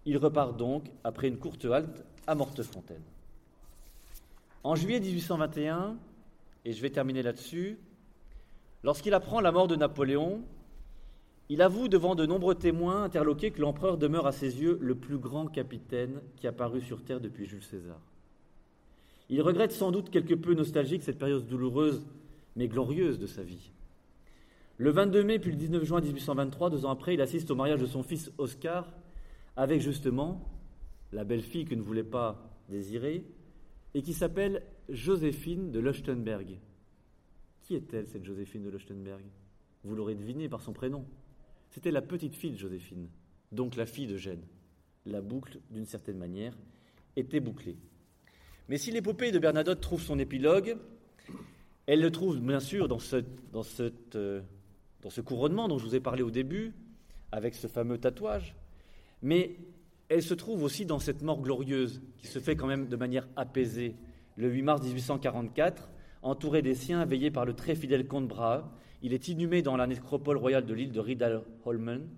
il 0.06 0.16
repart 0.16 0.56
donc, 0.56 0.90
après 1.04 1.28
une 1.28 1.36
courte 1.36 1.64
halte, 1.64 2.04
à 2.26 2.34
Mortefontaine. 2.34 3.02
En 4.64 4.74
juillet 4.74 5.00
1821, 5.00 5.96
et 6.64 6.72
je 6.72 6.82
vais 6.82 6.90
terminer 6.90 7.22
là-dessus, 7.22 7.78
lorsqu'il 8.82 9.14
apprend 9.14 9.40
la 9.40 9.52
mort 9.52 9.68
de 9.68 9.76
Napoléon, 9.76 10.42
il 11.48 11.62
avoue 11.62 11.86
devant 11.88 12.14
de 12.14 12.26
nombreux 12.26 12.56
témoins 12.56 13.04
interloqués 13.04 13.52
que 13.52 13.60
l'empereur 13.60 13.98
demeure 13.98 14.26
à 14.26 14.32
ses 14.32 14.60
yeux 14.60 14.78
le 14.80 14.96
plus 14.96 15.18
grand 15.18 15.46
capitaine 15.46 16.20
qui 16.36 16.48
a 16.48 16.52
paru 16.52 16.80
sur 16.80 17.04
terre 17.04 17.20
depuis 17.20 17.46
Jules 17.46 17.62
César. 17.62 18.00
Il 19.28 19.42
regrette 19.42 19.72
sans 19.72 19.92
doute 19.92 20.10
quelque 20.10 20.34
peu 20.34 20.54
nostalgique 20.54 21.02
cette 21.02 21.18
période 21.18 21.46
douloureuse 21.46 22.02
mais 22.56 22.68
glorieuse 22.68 23.18
de 23.18 23.26
sa 23.26 23.42
vie. 23.42 23.70
Le 24.78 24.90
22 24.90 25.22
mai 25.22 25.38
puis 25.38 25.50
le 25.50 25.56
19 25.56 25.84
juin 25.84 26.00
1823, 26.00 26.70
deux 26.70 26.84
ans 26.84 26.90
après, 26.90 27.14
il 27.14 27.20
assiste 27.20 27.50
au 27.50 27.54
mariage 27.54 27.80
de 27.80 27.86
son 27.86 28.02
fils 28.02 28.30
Oscar 28.38 28.92
avec 29.56 29.80
justement 29.80 30.50
la 31.12 31.24
belle-fille 31.24 31.64
que 31.64 31.74
ne 31.74 31.82
voulait 31.82 32.04
pas 32.04 32.50
désirer 32.68 33.24
et 33.94 34.02
qui 34.02 34.12
s'appelle 34.12 34.62
Joséphine 34.88 35.70
de 35.70 35.80
Leuchtenberg. 35.80 36.58
Qui 37.62 37.74
est-elle, 37.74 38.06
cette 38.06 38.24
Joséphine 38.24 38.62
de 38.62 38.70
Leuchtenberg 38.70 39.24
Vous 39.84 39.94
l'aurez 39.94 40.14
deviné 40.14 40.48
par 40.48 40.60
son 40.60 40.72
prénom. 40.72 41.06
C'était 41.70 41.90
la 41.90 42.02
petite 42.02 42.34
fille 42.34 42.52
de 42.52 42.58
Joséphine, 42.58 43.08
donc 43.52 43.76
la 43.76 43.86
fille 43.86 44.06
de 44.06 44.16
Gênes. 44.16 44.44
La 45.06 45.20
boucle, 45.20 45.60
d'une 45.70 45.86
certaine 45.86 46.18
manière, 46.18 46.56
était 47.16 47.40
bouclée. 47.40 47.76
Mais 48.68 48.78
si 48.78 48.90
l'épopée 48.90 49.30
de 49.30 49.38
Bernadotte 49.38 49.80
trouve 49.80 50.02
son 50.02 50.18
épilogue, 50.18 50.76
elle 51.86 52.00
le 52.00 52.10
trouve 52.10 52.40
bien 52.40 52.60
sûr 52.60 52.84
euh, 52.86 54.40
dans 55.02 55.10
ce 55.10 55.20
couronnement 55.20 55.68
dont 55.68 55.78
je 55.78 55.84
vous 55.84 55.94
ai 55.94 56.00
parlé 56.00 56.22
au 56.22 56.30
début, 56.30 56.74
avec 57.32 57.54
ce 57.54 57.66
fameux 57.66 57.98
tatouage, 57.98 58.54
mais 59.22 59.56
elle 60.08 60.22
se 60.22 60.34
trouve 60.34 60.62
aussi 60.62 60.86
dans 60.86 60.98
cette 60.98 61.22
mort 61.22 61.40
glorieuse 61.40 62.00
qui 62.18 62.26
se 62.26 62.38
fait 62.38 62.56
quand 62.56 62.66
même 62.66 62.88
de 62.88 62.96
manière 62.96 63.28
apaisée, 63.36 63.96
le 64.36 64.48
8 64.48 64.62
mars 64.62 64.82
1844, 64.82 65.88
entouré 66.22 66.62
des 66.62 66.74
siens, 66.74 67.04
veillé 67.04 67.30
par 67.30 67.44
le 67.44 67.54
très 67.54 67.74
fidèle 67.74 68.06
comte 68.06 68.28
Brahe. 68.28 68.64
Il 69.02 69.12
est 69.12 69.28
inhumé 69.28 69.62
dans 69.62 69.76
la 69.76 69.86
nécropole 69.86 70.36
royale 70.36 70.66
de 70.66 70.74
l'île 70.74 70.92
de 70.92 71.00
Riddarholmen, 71.00 72.08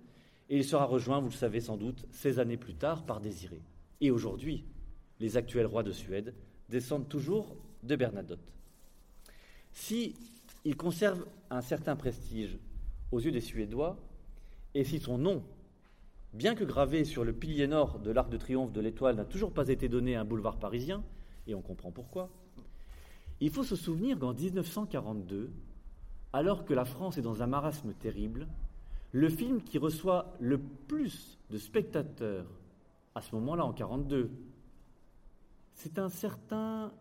et 0.49 0.57
il 0.57 0.63
sera 0.63 0.85
rejoint, 0.85 1.19
vous 1.19 1.29
le 1.29 1.33
savez 1.33 1.61
sans 1.61 1.77
doute, 1.77 2.05
16 2.11 2.39
années 2.39 2.57
plus 2.57 2.73
tard 2.73 3.05
par 3.05 3.21
Désiré. 3.21 3.61
Et 4.01 4.09
aujourd'hui, 4.09 4.65
les 5.19 5.37
actuels 5.37 5.67
rois 5.67 5.83
de 5.83 5.91
Suède 5.91 6.33
descendent 6.69 7.07
toujours 7.07 7.55
de 7.83 7.95
Bernadotte. 7.95 8.58
Si 9.79 10.13
il 10.65 10.75
conserve 10.75 11.25
un 11.49 11.61
certain 11.61 11.95
prestige 11.95 12.59
aux 13.13 13.21
yeux 13.21 13.31
des 13.31 13.39
Suédois, 13.39 13.97
et 14.75 14.83
si 14.83 14.99
son 14.99 15.17
nom, 15.17 15.41
bien 16.33 16.53
que 16.53 16.65
gravé 16.65 17.05
sur 17.05 17.23
le 17.23 17.31
pilier 17.31 17.65
nord 17.65 17.99
de 17.99 18.11
l'Arc 18.11 18.29
de 18.29 18.35
Triomphe 18.35 18.73
de 18.73 18.81
l'Étoile, 18.81 19.15
n'a 19.15 19.23
toujours 19.23 19.53
pas 19.53 19.69
été 19.69 19.87
donné 19.87 20.17
à 20.17 20.21
un 20.21 20.25
boulevard 20.25 20.59
parisien, 20.59 21.01
et 21.47 21.55
on 21.55 21.61
comprend 21.61 21.91
pourquoi, 21.91 22.29
il 23.39 23.49
faut 23.49 23.63
se 23.63 23.77
souvenir 23.77 24.19
qu'en 24.19 24.33
1942, 24.33 25.49
alors 26.33 26.65
que 26.65 26.73
la 26.73 26.85
France 26.85 27.17
est 27.17 27.23
dans 27.23 27.41
un 27.41 27.47
marasme 27.47 27.93
terrible, 27.93 28.47
le 29.13 29.29
film 29.29 29.63
qui 29.63 29.77
reçoit 29.77 30.35
le 30.41 30.59
plus 30.59 31.39
de 31.49 31.57
spectateurs 31.57 32.45
à 33.15 33.21
ce 33.21 33.33
moment-là, 33.35 33.63
en 33.63 33.71
1942, 33.71 34.29
c'est 35.73 35.97
un 35.97 36.09
certain 36.09 36.91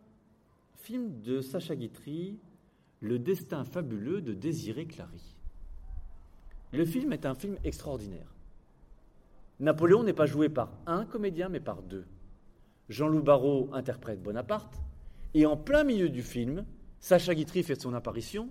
film 0.77 1.21
de 1.23 1.41
Sacha 1.41 1.75
Guitry, 1.75 2.39
Le 3.01 3.19
destin 3.19 3.65
fabuleux 3.65 4.21
de 4.21 4.35
Désiré 4.35 4.87
Clary. 4.87 5.37
Le 6.73 6.85
film 6.85 7.13
est 7.13 7.27
un 7.27 7.35
film 7.35 7.57
extraordinaire. 7.63 8.35
Napoléon 9.61 10.03
n'est 10.03 10.13
pas 10.13 10.27
joué 10.27 10.49
par 10.49 10.73
un 10.87 11.05
comédien, 11.05 11.49
mais 11.49 11.61
par 11.61 11.83
deux. 11.83 12.07
Jean-Loup 12.89 13.23
Barrault 13.23 13.71
interprète 13.73 14.23
Bonaparte, 14.23 14.81
et 15.35 15.47
en 15.47 15.57
plein 15.57 15.85
milieu 15.85 16.09
du 16.09 16.23
film, 16.23 16.65
Sacha 17.01 17.35
Guitry 17.35 17.63
fait 17.63 17.81
son 17.81 17.95
apparition 17.95 18.49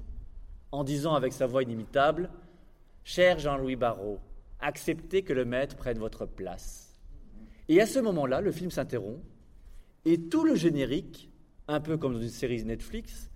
en 0.71 0.83
disant 0.83 1.15
avec 1.15 1.33
sa 1.33 1.47
voix 1.47 1.63
inimitable 1.63 2.29
Cher 3.03 3.39
Jean-Louis 3.39 3.75
Barrault, 3.75 4.19
acceptez 4.59 5.23
que 5.23 5.33
le 5.33 5.45
maître 5.45 5.75
prenne 5.75 5.97
votre 5.97 6.25
place. 6.25 6.97
Et 7.67 7.81
à 7.81 7.85
ce 7.85 7.99
moment-là, 7.99 8.41
le 8.41 8.51
film 8.51 8.71
s'interrompt 8.71 9.23
et 10.05 10.21
tout 10.29 10.43
le 10.43 10.55
générique, 10.55 11.29
un 11.67 11.81
peu 11.81 11.97
comme 11.97 12.13
dans 12.13 12.21
une 12.21 12.29
série 12.29 12.63
Netflix, 12.63 13.29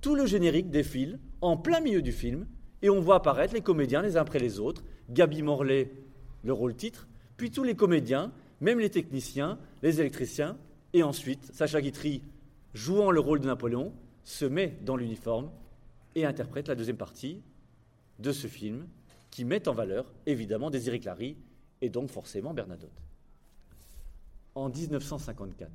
tout 0.00 0.14
le 0.14 0.26
générique 0.26 0.70
défile 0.70 1.18
en 1.40 1.56
plein 1.56 1.80
milieu 1.80 2.02
du 2.02 2.12
film 2.12 2.46
et 2.82 2.90
on 2.90 3.00
voit 3.00 3.16
apparaître 3.16 3.54
les 3.54 3.60
comédiens 3.60 4.02
les 4.02 4.16
uns 4.16 4.22
après 4.22 4.38
les 4.38 4.58
autres. 4.58 4.82
Gabi 5.10 5.42
Morlaix, 5.42 5.92
le 6.42 6.52
rôle 6.52 6.74
titre, 6.74 7.08
puis 7.36 7.50
tous 7.50 7.64
les 7.64 7.74
comédiens, 7.74 8.32
même 8.60 8.78
les 8.78 8.90
techniciens, 8.90 9.58
les 9.82 10.00
électriciens, 10.00 10.56
et 10.92 11.02
ensuite 11.02 11.50
Sacha 11.52 11.80
Guitry, 11.80 12.22
jouant 12.74 13.10
le 13.10 13.20
rôle 13.20 13.40
de 13.40 13.46
Napoléon, 13.46 13.92
se 14.24 14.44
met 14.44 14.78
dans 14.82 14.96
l'uniforme 14.96 15.50
et 16.14 16.24
interprète 16.24 16.68
la 16.68 16.74
deuxième 16.74 16.96
partie 16.96 17.42
de 18.18 18.32
ce 18.32 18.46
film 18.46 18.86
qui 19.30 19.44
met 19.44 19.68
en 19.68 19.72
valeur 19.72 20.12
évidemment 20.26 20.70
Désiré 20.70 21.00
Clary 21.00 21.36
et 21.80 21.88
donc 21.88 22.10
forcément 22.10 22.52
Bernadotte. 22.52 23.02
En 24.54 24.68
1954, 24.68 25.70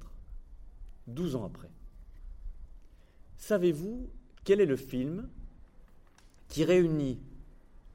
12 1.08 1.36
ans 1.36 1.46
après, 1.46 1.70
savez-vous 3.46 4.10
quel 4.44 4.60
est 4.60 4.66
le 4.66 4.76
film 4.76 5.30
qui 6.48 6.64
réunit 6.64 7.20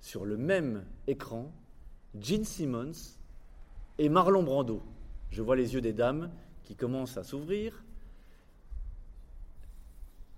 sur 0.01 0.25
le 0.25 0.37
même 0.37 0.85
écran 1.09 1.53
Gene 2.21 2.45
Simmons 2.45 3.17
et 3.99 4.09
Marlon 4.09 4.45
Brando? 4.45 4.81
Je 5.31 5.43
vois 5.43 5.57
les 5.57 5.75
yeux 5.75 5.81
des 5.81 5.93
dames 5.93 6.31
qui 6.63 6.77
commencent 6.77 7.17
à 7.17 7.25
s'ouvrir. 7.25 7.85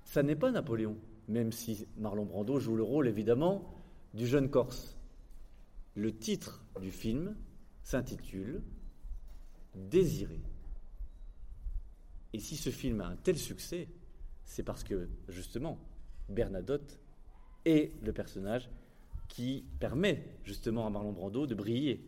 Ça 0.05 0.23
n'est 0.23 0.35
pas 0.35 0.51
Napoléon, 0.51 0.97
même 1.29 1.53
si 1.53 1.87
Marlon 1.99 2.25
Brando 2.25 2.59
joue 2.59 2.77
le 2.77 2.83
rôle 2.83 3.07
évidemment 3.07 3.71
du 4.15 4.27
jeune 4.27 4.49
Corse. 4.49 4.97
Le 5.95 6.17
titre 6.17 6.65
du 6.81 6.91
film 6.91 7.37
s'intitule 7.83 8.63
Désiré. 9.75 10.41
Et 12.33 12.41
si 12.41 12.57
ce 12.57 12.71
film 12.71 13.03
a 13.03 13.09
un 13.09 13.17
tel 13.17 13.37
succès, 13.37 13.89
c'est 14.45 14.63
parce 14.63 14.85
que 14.85 15.09
justement 15.29 15.79
Bernadotte 16.29 16.99
est 17.65 17.93
le 18.03 18.13
personnage 18.13 18.69
qui 19.29 19.65
permet 19.81 20.25
justement 20.45 20.87
à 20.87 20.91
Marlon 20.91 21.13
Brando 21.13 21.47
de 21.47 21.55
briller. 21.55 22.01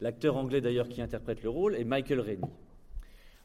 L'acteur 0.00 0.36
anglais 0.36 0.60
d'ailleurs 0.60 0.88
qui 0.88 1.02
interprète 1.02 1.42
le 1.42 1.50
rôle 1.50 1.74
est 1.74 1.84
Michael 1.84 2.20
Rennie. 2.20 2.50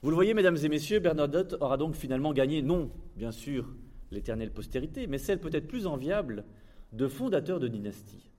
Vous 0.04 0.10
le 0.10 0.16
voyez, 0.16 0.34
mesdames 0.34 0.58
et 0.62 0.70
messieurs, 0.70 1.00
Bernadotte 1.00 1.56
aura 1.62 1.78
donc 1.78 1.96
finalement 1.96 2.34
gagné, 2.34 2.62
non, 2.62 2.92
bien 3.16 3.32
sûr, 3.32 3.74
l'éternelle 4.12 4.52
postérité, 4.52 5.08
mais 5.08 5.18
celle 5.18 5.40
peut-être 5.40 5.68
plus 5.68 5.88
enviable 5.88 6.44
de 6.92 7.08
fondateur 7.08 7.60
de 7.60 7.68
dynastie. 7.68 8.30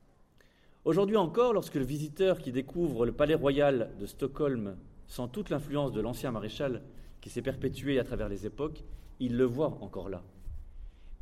Aujourd'hui 0.84 1.16
encore, 1.16 1.54
lorsque 1.54 1.76
le 1.76 1.84
visiteur 1.84 2.38
qui 2.38 2.52
découvre 2.52 3.06
le 3.06 3.12
palais 3.12 3.34
royal 3.34 3.90
de 3.98 4.06
Stockholm 4.06 4.76
sent 5.06 5.28
toute 5.32 5.50
l'influence 5.50 5.92
de 5.92 6.00
l'ancien 6.00 6.30
maréchal 6.30 6.82
qui 7.20 7.30
s'est 7.30 7.42
perpétué 7.42 7.98
à 7.98 8.04
travers 8.04 8.28
les 8.28 8.46
époques, 8.46 8.84
il 9.24 9.36
le 9.36 9.44
voit 9.44 9.78
encore 9.80 10.10
là. 10.10 10.22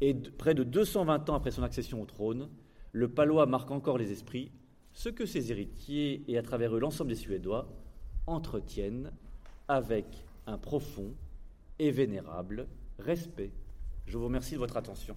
Et 0.01 0.15
près 0.15 0.55
de 0.55 0.65
220 0.65 1.31
ans 1.31 1.35
après 1.35 1.53
son 1.53 1.63
accession 1.63 2.03
au 2.03 2.07
trône, 2.07 2.49
le 2.91 3.09
palois 3.09 3.47
marque 3.47 3.71
encore 3.71 3.97
les 3.97 4.11
esprits, 4.11 4.51
ce 4.93 5.09
que 5.09 5.25
ses 5.25 5.53
héritiers 5.53 6.25
et 6.27 6.37
à 6.37 6.43
travers 6.43 6.75
eux 6.75 6.81
l'ensemble 6.81 7.11
des 7.11 7.17
Suédois 7.17 7.69
entretiennent 8.27 9.13
avec 9.69 10.25
un 10.47 10.59
profond 10.59 11.15
et 11.79 11.91
vénérable 11.91 12.67
respect. 12.99 13.53
Je 14.07 14.19
vous 14.19 14.25
remercie 14.25 14.55
de 14.55 14.59
votre 14.59 14.77
attention. 14.77 15.17